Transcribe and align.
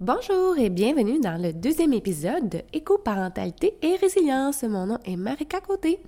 Bonjour 0.00 0.56
et 0.56 0.70
bienvenue 0.70 1.20
dans 1.20 1.36
le 1.36 1.52
deuxième 1.52 1.92
épisode 1.92 2.48
de 2.48 2.62
Éco-parentalité 2.72 3.74
et 3.82 3.96
résilience. 3.96 4.62
Mon 4.62 4.86
nom 4.86 4.98
est 5.04 5.16
Marika 5.16 5.60
Côté. 5.60 6.00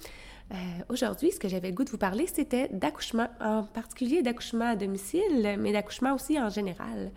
Euh, 0.50 0.54
Aujourd'hui, 0.88 1.30
ce 1.30 1.38
que 1.38 1.46
j'avais 1.46 1.68
le 1.68 1.74
goût 1.74 1.84
de 1.84 1.90
vous 1.90 1.98
parler, 1.98 2.26
c'était 2.26 2.68
d'accouchement, 2.72 3.28
en 3.38 3.64
particulier 3.64 4.22
d'accouchement 4.22 4.70
à 4.70 4.76
domicile, 4.76 5.58
mais 5.58 5.72
d'accouchement 5.72 6.14
aussi 6.14 6.40
en 6.40 6.48
général. 6.48 7.10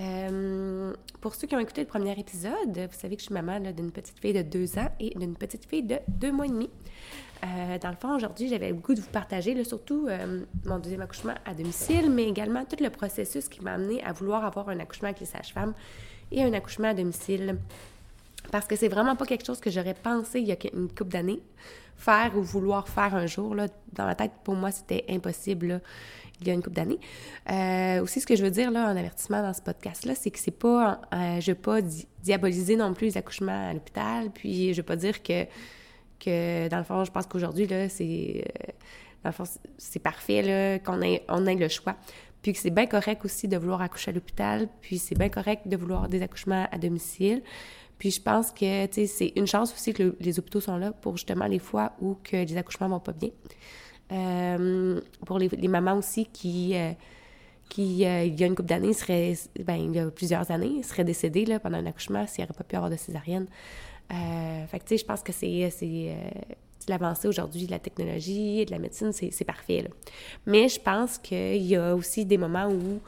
Euh, 0.00 0.92
pour 1.20 1.36
ceux 1.36 1.46
qui 1.46 1.54
ont 1.54 1.60
écouté 1.60 1.82
le 1.82 1.86
premier 1.86 2.18
épisode, 2.18 2.76
vous 2.76 2.98
savez 2.98 3.14
que 3.14 3.22
je 3.22 3.26
suis 3.26 3.34
maman 3.34 3.60
d'une 3.60 3.92
petite 3.92 4.18
fille 4.18 4.32
de 4.32 4.42
deux 4.42 4.80
ans 4.80 4.88
et 4.98 5.10
d'une 5.16 5.36
petite 5.36 5.64
fille 5.64 5.84
de 5.84 5.98
deux 6.08 6.32
mois 6.32 6.46
et 6.46 6.50
demi. 6.50 6.68
Euh, 7.44 7.78
dans 7.78 7.90
le 7.90 7.96
fond, 7.96 8.16
aujourd'hui, 8.16 8.48
j'avais 8.48 8.70
le 8.70 8.74
goût 8.74 8.94
de 8.94 9.00
vous 9.00 9.10
partager 9.10 9.62
surtout 9.62 10.08
mon 10.64 10.80
deuxième 10.80 11.02
accouchement 11.02 11.34
à 11.44 11.54
domicile, 11.54 12.10
mais 12.10 12.24
également 12.28 12.64
tout 12.64 12.82
le 12.82 12.90
processus 12.90 13.48
qui 13.48 13.62
m'a 13.62 13.74
amené 13.74 14.02
à 14.02 14.12
vouloir 14.12 14.44
avoir 14.44 14.70
un 14.70 14.80
accouchement 14.80 15.10
avec 15.10 15.20
les 15.20 15.26
sages-femmes 15.26 15.74
et 16.32 16.42
un 16.42 16.52
accouchement 16.52 16.88
à 16.88 16.94
domicile. 16.94 17.58
Parce 18.52 18.66
que 18.66 18.76
c'est 18.76 18.88
vraiment 18.88 19.16
pas 19.16 19.26
quelque 19.26 19.44
chose 19.44 19.60
que 19.60 19.70
j'aurais 19.70 19.94
pensé 19.94 20.40
il 20.40 20.46
y 20.46 20.52
a 20.52 20.56
une 20.72 20.88
couple 20.88 21.10
d'années 21.10 21.42
faire 21.96 22.32
ou 22.36 22.42
vouloir 22.42 22.88
faire 22.88 23.14
un 23.14 23.26
jour. 23.26 23.54
Là. 23.54 23.68
Dans 23.92 24.04
ma 24.04 24.14
tête, 24.14 24.32
pour 24.44 24.54
moi, 24.54 24.70
c'était 24.70 25.04
impossible 25.08 25.80
il 26.40 26.46
y 26.46 26.50
a 26.50 26.54
une 26.54 26.62
couple 26.62 26.76
d'années. 26.76 27.00
Euh, 27.50 28.02
aussi, 28.02 28.20
ce 28.20 28.26
que 28.26 28.36
je 28.36 28.42
veux 28.42 28.50
dire 28.50 28.70
là, 28.70 28.90
en 28.90 28.96
avertissement 28.96 29.42
dans 29.42 29.54
ce 29.54 29.62
podcast-là, 29.62 30.14
c'est 30.14 30.30
que 30.30 30.38
c'est 30.38 30.50
pas. 30.50 31.00
Euh, 31.14 31.40
je 31.40 31.52
veux 31.52 31.58
pas 31.58 31.80
diaboliser 32.22 32.76
non 32.76 32.92
plus 32.92 33.06
les 33.06 33.16
accouchements 33.16 33.70
à 33.70 33.72
l'hôpital, 33.72 34.30
puis 34.30 34.74
je 34.74 34.78
veux 34.78 34.86
pas 34.86 34.96
dire 34.96 35.22
que, 35.22 35.44
que 36.20 36.68
dans 36.68 36.78
le 36.78 36.84
fond, 36.84 37.04
je 37.04 37.10
pense 37.10 37.26
qu'aujourd'hui, 37.26 37.66
c'est. 37.88 38.44
Euh, 38.44 38.72
dans 39.24 39.30
le 39.30 39.34
fond, 39.34 39.44
c'est 39.78 39.98
parfait, 39.98 40.80
qu'on 40.84 41.00
ait, 41.02 41.24
on 41.28 41.46
ait 41.46 41.56
le 41.56 41.68
choix 41.68 41.96
puis 42.46 42.52
que 42.52 42.60
c'est 42.60 42.70
bien 42.70 42.86
correct 42.86 43.24
aussi 43.24 43.48
de 43.48 43.56
vouloir 43.56 43.80
accoucher 43.80 44.12
à 44.12 44.14
l'hôpital, 44.14 44.68
puis 44.80 44.98
c'est 44.98 45.18
bien 45.18 45.28
correct 45.28 45.66
de 45.66 45.76
vouloir 45.76 46.08
des 46.08 46.22
accouchements 46.22 46.68
à 46.70 46.78
domicile. 46.78 47.42
Puis 47.98 48.12
je 48.12 48.22
pense 48.22 48.52
que, 48.52 48.86
tu 48.86 48.92
sais, 48.92 49.06
c'est 49.08 49.32
une 49.34 49.48
chance 49.48 49.74
aussi 49.74 49.92
que 49.92 50.14
les 50.20 50.38
hôpitaux 50.38 50.60
sont 50.60 50.76
là 50.76 50.92
pour 50.92 51.16
justement 51.16 51.46
les 51.46 51.58
fois 51.58 51.94
où 52.00 52.16
que 52.22 52.36
les 52.36 52.56
accouchements 52.56 52.88
vont 52.88 53.00
pas 53.00 53.14
bien. 53.14 53.30
Euh, 54.12 55.00
pour 55.24 55.40
les, 55.40 55.48
mamans 55.66 55.96
aussi 55.98 56.26
qui, 56.26 56.76
euh, 56.76 56.92
qui 57.68 58.06
euh, 58.06 58.22
il 58.22 58.38
y 58.38 58.44
a 58.44 58.46
une 58.46 58.54
couple 58.54 58.68
d'années, 58.68 58.92
ben, 59.64 59.74
il 59.74 59.96
y 59.96 59.98
a 59.98 60.08
plusieurs 60.12 60.48
années, 60.52 60.84
seraient 60.84 61.02
décédées 61.02 61.46
là, 61.46 61.58
pendant 61.58 61.78
un 61.78 61.86
accouchement 61.86 62.28
s'il 62.28 62.44
n'y 62.44 62.48
aurait 62.48 62.58
pas 62.58 62.62
pu 62.62 62.76
avoir 62.76 62.92
de 62.92 62.96
césarienne. 62.96 63.48
fait 64.08 64.78
que, 64.78 64.84
tu 64.84 64.90
sais, 64.90 64.98
je 64.98 65.04
pense 65.04 65.24
que 65.24 65.32
c'est 65.32 65.68
l'avancée 66.88 67.28
aujourd'hui 67.28 67.66
de 67.66 67.70
la 67.70 67.78
technologie 67.78 68.60
et 68.60 68.64
de 68.64 68.70
la 68.70 68.78
médecine, 68.78 69.12
c'est 69.12 69.44
parfait. 69.44 69.88
Mais 70.46 70.68
je 70.68 70.80
pense 70.80 71.18
qu'il 71.18 71.62
y 71.62 71.76
a 71.76 71.94
aussi 71.94 72.24
des 72.24 72.38
moments 72.38 72.68
où, 72.68 73.00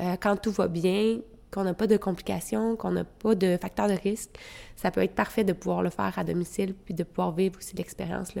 euh, 0.00 0.16
quand 0.20 0.36
tout 0.36 0.52
va 0.52 0.68
bien, 0.68 1.18
qu'on 1.50 1.64
n'a 1.64 1.74
pas 1.74 1.86
de 1.86 1.96
complications, 1.96 2.76
qu'on 2.76 2.90
n'a 2.92 3.04
pas 3.04 3.34
de 3.34 3.56
facteurs 3.60 3.88
de 3.88 3.94
risque, 3.94 4.30
ça 4.76 4.90
peut 4.90 5.02
être 5.02 5.14
parfait 5.14 5.44
de 5.44 5.52
pouvoir 5.52 5.82
le 5.82 5.90
faire 5.90 6.18
à 6.18 6.24
domicile 6.24 6.74
puis 6.74 6.94
de 6.94 7.04
pouvoir 7.04 7.32
vivre 7.32 7.56
aussi 7.58 7.76
l'expérience 7.76 8.32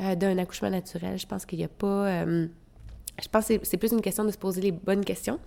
euh, 0.00 0.14
d'un 0.14 0.38
accouchement 0.38 0.70
naturel. 0.70 1.18
Je 1.18 1.26
pense 1.26 1.44
qu'il 1.44 1.58
n'y 1.58 1.64
a 1.64 1.68
pas... 1.68 2.08
Euh, 2.08 2.46
je 3.22 3.28
pense 3.28 3.48
que 3.48 3.54
c'est 3.62 3.76
plus 3.76 3.92
une 3.92 4.00
question 4.00 4.24
de 4.24 4.30
se 4.30 4.38
poser 4.38 4.62
les 4.62 4.72
bonnes 4.72 5.04
questions 5.04 5.38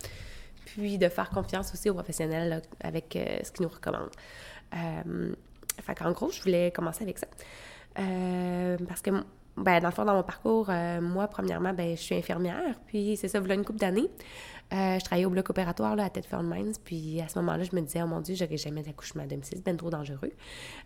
puis 0.65 0.97
de 0.99 1.09
faire 1.09 1.29
confiance 1.29 1.73
aussi 1.73 1.89
aux 1.89 1.93
professionnels 1.95 2.61
avec 2.79 3.17
ce 3.43 3.51
qu'ils 3.51 3.65
nous 3.65 3.71
recommandent. 3.71 4.11
qu'en 4.71 6.11
gros, 6.11 6.29
je 6.29 6.41
voulais 6.41 6.71
commencer 6.71 7.03
avec 7.03 7.17
ça. 7.17 7.27
Euh, 7.99 8.77
parce 8.87 9.01
que, 9.01 9.11
ben, 9.57 9.79
dans 9.79 9.89
le 9.89 9.93
fond, 9.93 10.05
dans 10.05 10.15
mon 10.15 10.23
parcours, 10.23 10.67
euh, 10.69 10.99
moi, 11.01 11.27
premièrement, 11.27 11.73
ben, 11.73 11.95
je 11.95 12.01
suis 12.01 12.15
infirmière, 12.15 12.75
puis 12.87 13.17
c'est 13.17 13.27
ça, 13.27 13.39
voilà 13.39 13.55
une 13.55 13.65
couple 13.65 13.79
d'années. 13.79 14.09
Euh, 14.71 14.97
je 14.97 15.05
travaillais 15.05 15.25
au 15.25 15.29
bloc 15.29 15.49
opératoire 15.49 15.95
là, 15.95 16.05
à 16.05 16.09
Tedford 16.09 16.43
Mines, 16.43 16.73
puis 16.83 17.21
à 17.21 17.27
ce 17.27 17.37
moment-là, 17.39 17.63
je 17.63 17.75
me 17.75 17.81
disais, 17.81 18.01
oh 18.01 18.07
mon 18.07 18.21
Dieu, 18.21 18.35
j'aurais 18.35 18.57
jamais 18.57 18.81
d'accouchement 18.81 19.23
à 19.23 19.27
domicile, 19.27 19.57
c'est 19.57 19.65
bien 19.65 19.75
trop 19.75 19.91
dangereux. 19.91 20.31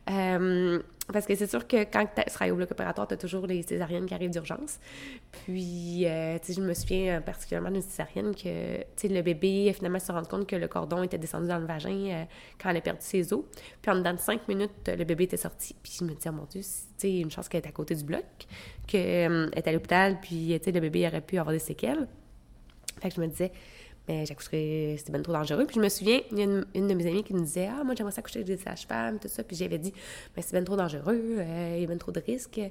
Euh, 0.09 0.81
parce 1.14 1.25
que 1.25 1.36
c'est 1.36 1.50
sûr 1.50 1.66
que 1.67 1.83
quand 1.83 2.05
tu 2.05 2.23
travailles 2.25 2.52
au 2.52 2.58
bloc 2.58 2.72
opératoire, 2.72 3.08
tu 3.08 3.14
as 3.14 3.17
toujours 3.17 3.48
les 3.48 3.61
césariennes 3.61 4.05
qui 4.05 4.14
arrivent 4.14 4.31
d'urgence. 4.31 4.80
Puis, 5.32 6.05
euh, 6.05 6.37
tu 6.39 6.48
sais, 6.48 6.61
je 6.61 6.66
me 6.66 6.73
souviens 6.73 7.21
particulièrement 7.21 7.71
d'une 7.71 7.82
césarienne 7.82 8.36
que, 8.36 8.77
tu 8.77 8.83
sais, 8.95 9.08
le 9.08 9.21
bébé, 9.21 9.71
finalement, 9.73 9.99
se 9.99 10.11
rend 10.11 10.23
compte 10.23 10.48
que 10.48 10.58
le 10.58 10.67
cordon 10.67 11.04
était 11.04 11.17
descendu 11.17 11.48
dans 11.48 11.60
le 11.60 11.66
vagin 11.66 12.26
quand 12.61 12.70
elle 12.70 12.77
a 12.77 12.82
perdu 12.82 12.99
ses 13.02 13.32
os. 13.32 13.45
Puis, 13.82 13.92
en 13.92 13.95
dedans 13.95 14.14
de 14.14 14.20
cinq 14.20 14.49
minutes, 14.49 14.89
le 14.89 15.04
bébé 15.05 15.26
était 15.26 15.37
sorti. 15.37 15.73
Puis, 15.82 15.95
je 15.99 16.04
me 16.04 16.14
disais, 16.14 16.30
oh 16.30 16.33
mon 16.33 16.43
Dieu, 16.43 16.61
sais, 16.61 17.20
une 17.20 17.32
chance 17.32 17.48
qu'elle 17.48 17.64
est 17.64 17.67
à 17.67 17.71
côté 17.71 17.95
du 17.95 18.04
bloc, 18.04 18.26
qu'elle 18.86 19.49
est 19.55 19.67
à 19.67 19.71
l'hôpital, 19.71 20.20
puis, 20.20 20.58
tu 20.60 20.66
sais, 20.66 20.71
le 20.71 20.82
bébé 20.82 21.08
aurait 21.08 21.21
pu 21.21 21.37
avoir 21.37 21.54
des 21.54 21.60
séquelles. 21.60 22.08
Fait 23.02 23.09
que 23.09 23.15
je 23.15 23.21
me 23.21 23.27
disais, 23.27 23.52
mais 24.08 24.25
j'accoucherais, 24.25 24.95
c'était 24.97 25.11
bien 25.11 25.21
trop 25.21 25.33
dangereux. 25.33 25.65
Puis 25.65 25.75
je 25.75 25.81
me 25.81 25.89
souviens, 25.89 26.21
il 26.31 26.39
y 26.39 26.41
a 26.41 26.45
une, 26.45 26.87
de 26.87 26.93
mes 26.93 27.08
amies 27.08 27.23
qui 27.23 27.33
me 27.33 27.41
disait 27.41 27.67
Ah, 27.69 27.83
moi, 27.83 27.93
j'aimerais 27.95 28.13
ça 28.13 28.19
accoucher 28.19 28.39
avec 28.39 28.47
des 28.47 28.58
sages-femmes, 28.58 29.19
tout 29.19 29.27
ça. 29.27 29.43
Puis 29.43 29.58
j'avais 29.58 29.77
dit 29.77 29.93
Mais 30.35 30.41
c'est 30.41 30.53
bien 30.53 30.63
trop 30.63 30.77
dangereux, 30.77 31.37
euh, 31.39 31.73
il 31.75 31.81
y 31.81 31.83
a 31.83 31.87
bien 31.87 31.97
trop 31.97 32.11
de 32.11 32.21
risques. 32.21 32.61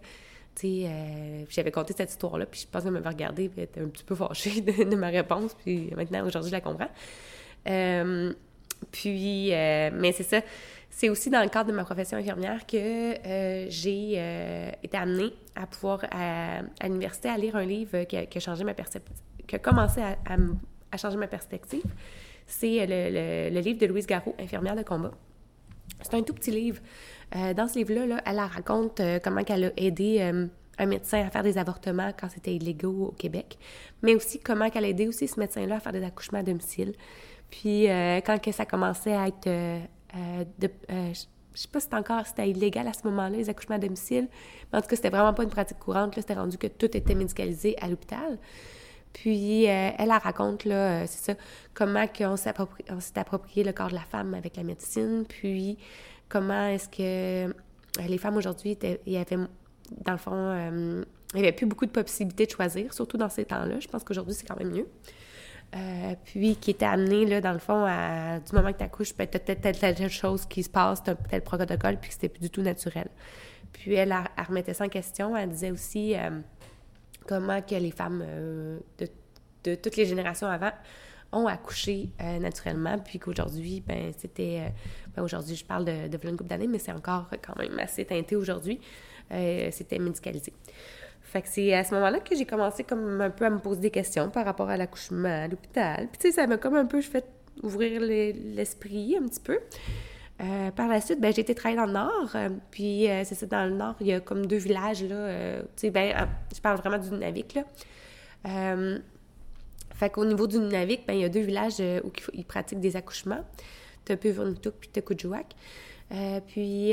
Euh, 0.64 1.44
j'avais 1.50 1.70
compté 1.70 1.92
cette 1.94 2.10
histoire-là, 2.10 2.46
puis 2.46 2.60
je 2.60 2.66
pense 2.66 2.82
qu'elle 2.82 2.92
m'avait 2.92 3.10
regardée, 3.10 3.44
et 3.44 3.50
elle 3.58 3.62
était 3.64 3.80
un 3.80 3.88
petit 3.88 4.04
peu 4.04 4.14
fâchée 4.14 4.60
de, 4.62 4.96
ma 4.96 5.08
réponse. 5.08 5.54
Puis 5.62 5.90
maintenant, 5.94 6.26
aujourd'hui, 6.26 6.48
je 6.48 6.56
la 6.56 6.62
comprends. 6.62 6.88
Euh, 7.68 8.32
puis, 8.90 9.50
mais 9.50 10.12
c'est 10.12 10.22
ça. 10.22 10.40
C'est 10.88 11.10
aussi 11.10 11.28
dans 11.28 11.42
le 11.42 11.50
cadre 11.50 11.70
de 11.70 11.76
ma 11.76 11.84
profession 11.84 12.16
infirmière 12.16 12.64
que 12.66 13.66
j'ai 13.68 14.12
été 14.82 14.96
amenée 14.96 15.34
à 15.54 15.66
pouvoir, 15.66 16.06
à, 16.10 16.62
l'université, 16.84 17.28
à 17.28 17.36
lire 17.36 17.56
un 17.56 17.66
livre 17.66 18.04
qui 18.04 18.16
a, 18.16 18.40
changé 18.40 18.64
ma 18.64 18.72
perception, 18.72 19.14
qui 19.46 19.56
a 19.56 19.58
commencé 19.58 20.00
à, 20.00 20.96
changé 20.96 21.16
ma 21.16 21.26
perspective. 21.26 21.84
C'est 22.46 22.86
le, 22.86 23.60
livre 23.60 23.78
de 23.78 23.86
Louise 23.86 24.06
Garot, 24.06 24.34
Infirmière 24.38 24.76
de 24.76 24.82
combat. 24.82 25.12
C'est 26.02 26.14
un 26.14 26.22
tout 26.22 26.34
petit 26.34 26.50
livre. 26.50 26.80
Euh, 27.34 27.54
dans 27.54 27.68
ce 27.68 27.78
livre-là, 27.78 28.20
elle, 28.24 28.38
raconte 28.38 29.00
euh, 29.00 29.18
comment 29.22 29.42
elle 29.46 29.64
a 29.64 29.70
aidé 29.76 30.18
euh, 30.20 30.46
un 30.78 30.86
médecin 30.86 31.24
à 31.26 31.30
faire 31.30 31.42
des 31.42 31.58
avortements 31.58 32.12
quand 32.18 32.28
c'était 32.28 32.54
illégaux 32.54 33.06
au 33.08 33.12
Québec, 33.12 33.58
mais 34.02 34.14
aussi 34.14 34.38
comment 34.38 34.68
elle 34.72 34.84
a 34.84 34.88
aidé 34.88 35.08
aussi 35.08 35.26
ce 35.26 35.40
médecin-là 35.40 35.76
à 35.76 35.80
faire 35.80 35.92
des 35.92 36.04
accouchements 36.04 36.38
à 36.38 36.42
domicile. 36.42 36.94
Puis 37.50 37.86
quand 38.26 38.40
que 38.42 38.52
ça 38.52 38.66
commençait 38.66 39.14
à 39.14 39.28
être... 39.28 39.48
de, 39.48 40.68
je 41.56 41.62
sais 41.62 41.68
pas 41.68 41.80
si 41.80 41.84
c'était 41.84 41.96
encore 41.96 42.26
c'était 42.26 42.50
illégal 42.50 42.86
à 42.86 42.92
ce 42.92 43.06
moment-là, 43.06 43.30
les 43.30 43.48
accouchements 43.48 43.76
à 43.76 43.78
domicile, 43.78 44.28
mais 44.70 44.78
en 44.78 44.82
tout 44.82 44.88
cas, 44.88 44.96
c'était 44.96 45.08
vraiment 45.08 45.32
pas 45.32 45.42
une 45.42 45.48
pratique 45.48 45.78
courante. 45.78 46.14
C'était 46.14 46.34
rendu 46.34 46.58
que 46.58 46.66
tout 46.66 46.94
était 46.94 47.14
médicalisé 47.14 47.76
à 47.80 47.88
l'hôpital. 47.88 48.38
Puis, 49.16 49.66
euh, 49.66 49.90
elle, 49.96 50.10
elle 50.10 50.10
raconte, 50.10 50.66
là, 50.66 50.74
euh, 50.74 51.04
c'est 51.06 51.32
ça, 51.32 51.38
comment 51.72 52.04
on 52.20 52.36
s'est 52.36 52.50
approprié, 52.50 53.64
le 53.64 53.72
corps 53.72 53.88
de 53.88 53.94
la 53.94 54.02
femme 54.02 54.34
avec 54.34 54.56
la 54.56 54.62
médecine, 54.62 55.24
puis 55.26 55.78
comment 56.28 56.66
est-ce 56.66 56.86
que 56.86 57.46
euh, 57.48 57.52
les 58.06 58.18
femmes 58.18 58.36
aujourd'hui, 58.36 58.76
il 59.06 59.12
y 59.12 59.16
avait, 59.16 59.38
dans 60.04 60.12
le 60.12 60.18
fond, 60.18 60.54
il 61.32 61.40
n'y 61.40 61.42
avait 61.42 61.56
plus 61.56 61.64
beaucoup 61.64 61.86
de 61.86 61.92
possibilités 61.92 62.44
de 62.44 62.50
choisir, 62.50 62.92
surtout 62.92 63.16
dans 63.16 63.30
ces 63.30 63.46
temps-là. 63.46 63.80
Je 63.80 63.88
pense 63.88 64.04
qu'aujourd'hui, 64.04 64.34
c'est 64.34 64.46
quand 64.46 64.58
même 64.58 64.70
mieux. 64.70 64.88
puis 66.26 66.56
qui 66.56 66.72
était 66.72 66.84
amené, 66.84 67.24
là, 67.24 67.40
dans 67.40 67.54
le 67.54 67.58
fond, 67.58 67.86
à, 67.86 68.38
du 68.38 68.54
moment 68.54 68.70
que 68.70 68.78
tu 68.78 68.84
accouches, 68.84 69.16
ben, 69.16 69.26
tu 69.26 69.38
as 69.38 69.40
telle, 69.40 69.60
telle, 69.60 69.78
telle, 69.78 70.10
chose 70.10 70.44
qui 70.44 70.62
se 70.62 70.68
passe, 70.68 71.00
as 71.06 71.14
tel 71.14 71.40
protocole, 71.40 71.96
puis 71.98 72.10
que 72.10 72.14
c'était 72.14 72.28
plus 72.28 72.42
du 72.42 72.50
tout 72.50 72.62
naturel. 72.62 73.08
Puis 73.72 73.94
elle, 73.94 74.14
elle, 74.36 74.44
remettait 74.44 74.74
ça 74.74 74.84
en 74.84 74.88
question. 74.90 75.34
Elle 75.34 75.48
disait 75.48 75.70
aussi 75.70 76.14
comment 77.26 77.60
que 77.62 77.74
les 77.74 77.90
femmes 77.90 78.22
euh, 78.26 78.78
de, 78.98 79.74
toutes 79.74 79.96
les 79.96 80.06
générations 80.06 80.46
avant 80.46 80.70
ont 81.32 81.46
accouché 81.46 82.10
euh, 82.20 82.38
naturellement, 82.38 82.98
puis 82.98 83.18
qu'aujourd'hui, 83.18 83.82
ben 83.86 84.12
c'était... 84.16 84.60
Euh, 84.60 84.68
ben, 85.14 85.22
aujourd'hui, 85.22 85.56
je 85.56 85.64
parle 85.64 85.84
de, 85.84 86.08
de 86.08 86.28
une 86.28 86.36
d'années, 86.36 86.68
mais 86.68 86.78
c'est 86.78 86.92
encore 86.92 87.28
quand 87.44 87.56
même 87.58 87.78
assez 87.78 88.04
teinté 88.04 88.36
aujourd'hui. 88.36 88.80
c'était 89.28 89.98
médicalisé. 89.98 90.52
Fait 91.22 91.42
que 91.42 91.48
c'est 91.48 91.74
à 91.74 91.82
ce 91.82 91.92
moment-là 91.94 92.20
que 92.20 92.36
j'ai 92.36 92.46
commencé 92.46 92.84
comme 92.84 93.20
un 93.20 93.30
peu 93.30 93.44
à 93.44 93.50
me 93.50 93.58
poser 93.58 93.80
des 93.80 93.90
questions 93.90 94.30
par 94.30 94.44
rapport 94.44 94.70
à 94.70 94.76
l'accouchement 94.76 95.28
à 95.28 95.48
l'hôpital. 95.48 96.06
Puis 96.08 96.18
tu 96.18 96.28
sais, 96.28 96.32
ça 96.32 96.46
m'a 96.46 96.56
comme 96.56 96.76
un 96.76 96.86
peu 96.86 97.02
fait 97.02 97.26
ouvrir 97.62 98.00
l'esprit 98.00 99.16
un 99.16 99.26
petit 99.26 99.40
peu. 99.40 99.58
Euh, 100.42 100.70
par 100.70 100.88
la 100.88 101.00
suite, 101.00 101.20
ben, 101.20 101.32
j'ai 101.32 101.40
été 101.40 101.54
travailler 101.54 101.78
dans 101.78 101.86
le 101.86 101.92
Nord. 101.92 102.30
Euh, 102.34 102.50
puis, 102.70 103.08
euh, 103.08 103.24
c'est 103.24 103.34
ça, 103.34 103.46
dans 103.46 103.64
le 103.64 103.74
Nord, 103.74 103.96
il 104.00 104.08
y 104.08 104.12
a 104.12 104.20
comme 104.20 104.46
deux 104.46 104.58
villages, 104.58 105.02
là. 105.02 105.60
tu 105.60 105.66
sais, 105.76 105.90
ben, 105.90 106.28
je 106.54 106.60
parle 106.60 106.78
vraiment 106.78 106.98
du 106.98 107.10
Nunavik, 107.10 107.54
là. 107.54 107.64
fait 109.94 110.10
qu'au 110.10 110.24
niveau 110.24 110.46
du 110.46 110.58
Nunavik, 110.58 111.06
ben, 111.06 111.14
il 111.14 111.20
y 111.20 111.24
a 111.24 111.28
deux 111.28 111.40
villages 111.40 111.80
où 112.04 112.12
ils 112.34 112.44
pratiquent 112.44 112.80
des 112.80 112.96
accouchements. 112.96 113.44
T'as 114.04 114.16
Puvuntuk 114.16 114.74
puis 114.78 114.90
puis, 116.46 116.92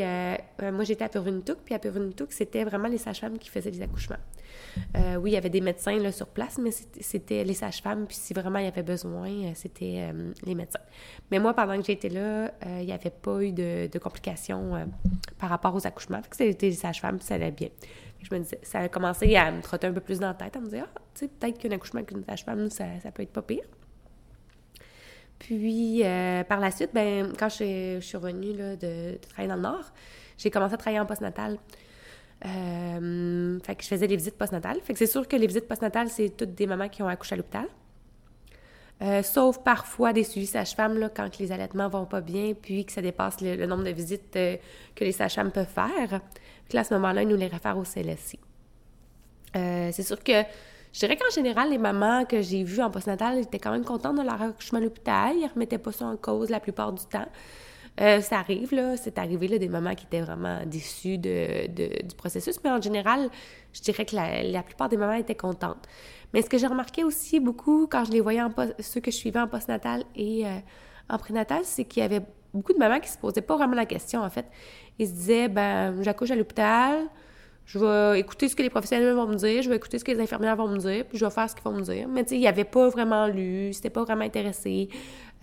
moi, 0.61 0.83
j'étais 0.83 1.03
à 1.03 1.09
Puvuntuk, 1.09 1.57
puis 1.65 1.75
à 1.75 1.79
Puvuntuk, 1.79 2.31
c'était 2.31 2.63
vraiment 2.63 2.87
les 2.87 2.97
sages-femmes 2.97 3.37
qui 3.37 3.49
faisaient 3.49 3.71
des 3.71 3.81
accouchements. 3.81 4.17
Euh, 4.95 5.15
oui, 5.15 5.31
il 5.31 5.33
y 5.33 5.37
avait 5.37 5.49
des 5.49 5.61
médecins 5.61 5.97
là, 5.97 6.11
sur 6.11 6.27
place, 6.27 6.57
mais 6.57 6.71
c'était 6.71 7.43
les 7.43 7.53
sages-femmes. 7.53 8.05
Puis 8.07 8.17
si 8.17 8.33
vraiment 8.33 8.59
il 8.59 8.65
y 8.65 8.67
avait 8.67 8.83
besoin, 8.83 9.29
euh, 9.29 9.51
c'était 9.53 10.09
euh, 10.11 10.31
les 10.45 10.55
médecins. 10.55 10.79
Mais 11.31 11.39
moi, 11.39 11.53
pendant 11.53 11.77
que 11.77 11.85
j'étais 11.85 12.09
là, 12.09 12.51
il 12.79 12.85
n'y 12.85 12.91
avait 12.91 13.09
pas 13.09 13.41
eu 13.41 13.51
de, 13.51 13.97
complications 13.99 14.87
par 15.37 15.49
rapport 15.49 15.73
aux 15.75 15.85
accouchements. 15.85 16.21
Que 16.21 16.35
c'était 16.35 16.67
les 16.67 16.73
sages-femmes, 16.73 17.17
puis 17.17 17.25
ça 17.25 17.35
allait 17.35 17.51
bien. 17.51 17.69
Je 18.21 18.33
me 18.33 18.39
disais, 18.39 18.59
ça 18.63 18.79
a 18.79 18.89
commencé 18.89 19.35
à 19.35 19.51
me 19.51 19.61
trotter 19.61 19.87
un 19.87 19.91
peu 19.91 19.99
plus 19.99 20.19
dans 20.19 20.27
la 20.27 20.33
tête, 20.33 20.55
à 20.55 20.59
me 20.59 20.69
dire, 20.69 20.87
ah, 20.95 21.01
tu 21.13 21.25
sais, 21.25 21.27
peut-être 21.27 21.57
qu'un 21.57 21.71
accouchement 21.71 21.99
avec 21.99 22.11
une 22.11 22.23
sage-femme, 22.23 22.69
ça, 22.69 22.85
ça 23.01 23.11
peut 23.11 23.23
être 23.23 23.33
pas 23.33 23.41
pire. 23.41 23.63
Puis, 25.39 26.03
par 26.47 26.59
la 26.59 26.71
suite, 26.71 26.91
ben, 26.93 27.33
quand 27.37 27.49
je, 27.49 27.99
suis 27.99 28.17
revenue 28.17 28.53
là, 28.53 28.75
de, 28.75 29.17
travailler 29.17 29.49
dans 29.49 29.55
le 29.55 29.61
Nord, 29.61 29.91
j'ai 30.37 30.49
commencé 30.49 30.73
à 30.73 30.77
travailler 30.77 30.99
en 30.99 31.05
postnatal. 31.05 31.57
Euh, 32.45 33.59
fait 33.63 33.75
que 33.75 33.83
je 33.83 33.87
faisais 33.87 34.07
des 34.07 34.15
visites 34.15 34.37
postnatales. 34.37 34.79
Fait 34.81 34.93
que 34.93 34.99
c'est 34.99 35.07
sûr 35.07 35.27
que 35.27 35.35
les 35.35 35.47
visites 35.47 35.67
postnatales, 35.67 36.09
c'est 36.09 36.29
toutes 36.29 36.55
des 36.55 36.67
mamans 36.67 36.89
qui 36.89 37.01
ont 37.01 37.07
accouché 37.07 37.33
à 37.33 37.37
l'hôpital. 37.37 37.67
Euh, 39.01 39.23
sauf 39.23 39.59
parfois 39.63 40.13
des 40.13 40.23
suivis 40.23 40.47
sage-femme 40.47 41.09
quand 41.15 41.37
les 41.39 41.51
allaitements 41.51 41.89
vont 41.89 42.05
pas 42.05 42.21
bien, 42.21 42.53
puis 42.53 42.85
que 42.85 42.91
ça 42.91 43.01
dépasse 43.01 43.41
le, 43.41 43.65
nombre 43.65 43.83
de 43.83 43.89
visites 43.89 44.31
que 44.31 45.03
les 45.03 45.11
sages-femmes 45.11 45.51
peuvent 45.51 45.65
faire. 45.65 46.21
Puis 46.65 46.75
là, 46.75 46.81
à 46.81 46.83
ce 46.83 46.93
moment-là, 46.93 47.23
ils 47.23 47.27
nous 47.27 47.35
les 47.35 47.47
réfèrent 47.47 47.77
au 47.77 47.83
CLSC. 47.83 48.39
c'est 49.53 50.03
sûr 50.03 50.23
que 50.23 50.43
je 50.93 50.99
dirais 50.99 51.17
qu'en 51.17 51.29
général, 51.31 51.71
les 51.71 51.79
mamans 51.79 52.23
que 52.23 52.41
j'ai 52.41 52.63
vues 52.63 52.81
en 52.81 52.91
postnatal 52.91 53.39
étaient 53.39 53.57
quand 53.57 53.71
même 53.71 53.83
contentes 53.83 54.17
de 54.17 54.21
leur 54.21 54.39
accouchement 54.39 54.77
à 54.77 54.81
l'hôpital. 54.83 55.31
Ils 55.35 55.43
ne 55.43 55.49
remettaient 55.49 55.79
pas 55.79 55.91
ça 55.91 56.05
en 56.05 56.15
cause 56.15 56.51
la 56.51 56.59
plupart 56.59 56.93
du 56.93 57.03
temps. 57.05 57.27
Euh, 58.01 58.21
ça 58.21 58.39
arrive, 58.39 58.73
là, 58.73 58.97
c'est 58.97 59.19
arrivé, 59.19 59.47
là, 59.47 59.59
des 59.59 59.69
mamans 59.69 59.93
qui 59.93 60.05
étaient 60.05 60.21
vraiment 60.21 60.61
déçues 60.65 61.19
de, 61.19 61.67
du 61.67 62.15
processus, 62.15 62.59
mais 62.63 62.71
en 62.71 62.81
général, 62.81 63.29
je 63.71 63.81
dirais 63.81 64.05
que 64.05 64.15
la, 64.15 64.63
plupart 64.63 64.89
des 64.89 64.97
mamans 64.97 65.13
étaient 65.13 65.35
contentes. 65.35 65.87
Mais 66.33 66.41
ce 66.41 66.49
que 66.49 66.57
j'ai 66.57 66.65
remarqué 66.65 67.03
aussi 67.03 67.39
beaucoup 67.39 67.85
quand 67.87 68.05
je 68.05 68.11
les 68.11 68.21
voyais, 68.21 68.41
en 68.41 68.49
ceux 68.79 68.99
que 68.99 69.11
je 69.11 69.15
suivais 69.17 69.39
en 69.39 69.47
postnatal 69.47 70.03
et 70.15 70.47
euh, 70.47 70.49
en 71.07 71.19
prénatal, 71.19 71.61
c'est 71.63 71.85
qu'il 71.85 72.01
y 72.01 72.05
avait 72.05 72.21
beaucoup 72.51 72.73
de 72.73 72.79
mamans 72.79 72.99
qui 72.99 73.09
se 73.09 73.17
posaient 73.17 73.41
pas 73.41 73.57
vraiment 73.57 73.75
la 73.75 73.85
question, 73.85 74.21
en 74.21 74.29
fait. 74.29 74.45
Ils 74.97 75.07
se 75.07 75.13
disaient, 75.13 75.47
ben, 75.47 76.01
j'accouche 76.01 76.31
à 76.31 76.35
l'hôpital, 76.35 76.97
je 77.65 77.79
vais 77.79 78.19
écouter 78.19 78.49
ce 78.49 78.55
que 78.55 78.61
les 78.61 78.69
professionnels 78.69 79.13
vont 79.13 79.27
me 79.27 79.35
dire, 79.35 79.61
je 79.61 79.69
vais 79.69 79.77
écouter 79.77 79.97
ce 79.97 80.03
que 80.03 80.11
les 80.11 80.19
infirmières 80.19 80.55
vont 80.55 80.67
me 80.67 80.77
dire, 80.77 81.05
puis 81.05 81.17
je 81.17 81.25
vais 81.25 81.31
faire 81.31 81.49
ce 81.49 81.55
qu'ils 81.55 81.63
vont 81.63 81.73
me 81.73 81.81
dire. 81.81 82.07
Mais 82.09 82.23
tu 82.23 82.29
sais, 82.29 82.35
il 82.35 82.41
n'y 82.41 82.47
avait 82.47 82.65
pas 82.65 82.89
vraiment 82.89 83.27
lu, 83.27 83.71
c'était 83.71 83.89
pas 83.89 84.03
vraiment 84.03 84.25
intéressé. 84.25 84.89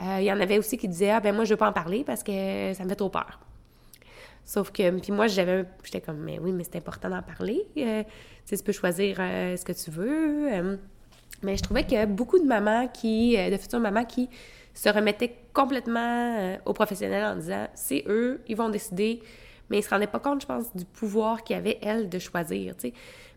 Euh, 0.01 0.21
il 0.21 0.25
y 0.25 0.33
en 0.33 0.41
avait 0.41 0.59
aussi 0.59 0.77
qui 0.79 0.89
disaient 0.89 1.11
Ah, 1.11 1.21
ben 1.21 1.35
moi, 1.35 1.45
je 1.45 1.51
veux 1.51 1.57
pas 1.57 1.69
en 1.69 1.73
parler 1.73 2.05
parce 2.05 2.23
que 2.23 2.73
ça 2.75 2.85
me 2.85 2.89
fait 2.89 2.97
trop 2.97 3.11
peur. 3.11 3.41
Sauf 4.45 4.71
que, 4.71 4.99
puis 4.99 5.13
moi, 5.13 5.27
j'avais, 5.27 5.65
j'étais 5.85 6.01
comme, 6.01 6.19
mais 6.19 6.39
oui, 6.41 6.53
mais 6.53 6.65
c'est 6.65 6.77
important 6.77 7.11
d'en 7.11 7.23
parler. 7.23 7.67
Euh, 7.77 8.03
tu 8.49 8.57
peux 8.59 8.73
choisir 8.73 9.19
euh, 9.21 9.57
ce 9.57 9.65
que 9.65 9.73
tu 9.73 9.91
veux. 9.91 10.79
mais 11.43 11.57
je 11.57 11.63
trouvais 11.63 11.85
y 11.89 11.97
a 11.97 12.07
beaucoup 12.07 12.39
de 12.39 12.47
mamans 12.47 12.89
qui, 12.89 13.37
de 13.37 13.57
futures 13.57 13.81
mamans 13.81 14.05
qui 14.05 14.29
se 14.75 14.89
remettaient 14.89 15.37
complètement 15.53 16.57
aux 16.65 16.73
professionnels 16.73 17.25
en 17.25 17.37
disant 17.37 17.69
c'est 17.75 18.05
eux, 18.09 18.41
ils 18.49 18.57
vont 18.57 18.71
décider 18.71 19.23
mais 19.71 19.79
ils 19.79 19.83
se 19.83 19.91
rendaient 19.91 20.09
pas 20.09 20.19
compte, 20.19 20.43
je 20.43 20.47
pense, 20.47 20.75
du 20.77 20.85
pouvoir 20.85 21.45
qu'il 21.45 21.57
avait, 21.57 21.79
elle, 21.81 22.09
de 22.09 22.19
choisir, 22.19 22.77
tu. 22.77 22.93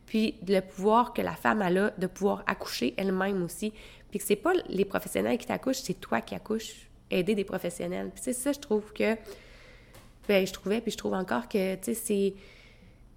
Puis 0.05 0.35
le 0.45 0.59
pouvoir 0.59 1.13
que 1.13 1.21
la 1.21 1.33
femme 1.33 1.61
a 1.61 1.69
là 1.69 1.93
de 1.97 2.07
pouvoir 2.07 2.43
accoucher 2.45 2.93
elle-même 2.97 3.41
aussi. 3.43 3.71
Puis 4.13 4.19
que 4.19 4.25
c'est 4.25 4.35
pas 4.35 4.53
les 4.69 4.85
professionnels 4.85 5.39
qui 5.39 5.47
t'accouchent, 5.47 5.81
c'est 5.81 5.99
toi 5.99 6.21
qui 6.21 6.35
accouches, 6.35 6.87
aider 7.09 7.33
des 7.33 7.43
professionnels. 7.43 8.11
Puis 8.13 8.21
c'est 8.23 8.33
ça, 8.33 8.51
je 8.51 8.59
trouve 8.59 8.93
que... 8.93 9.15
Ben, 10.27 10.45
je 10.45 10.53
trouvais, 10.53 10.81
puis 10.81 10.91
je 10.91 10.97
trouve 10.97 11.15
encore 11.15 11.49
que, 11.49 11.73
tu 11.77 11.81
sais, 11.81 11.93
c'est... 11.95 12.33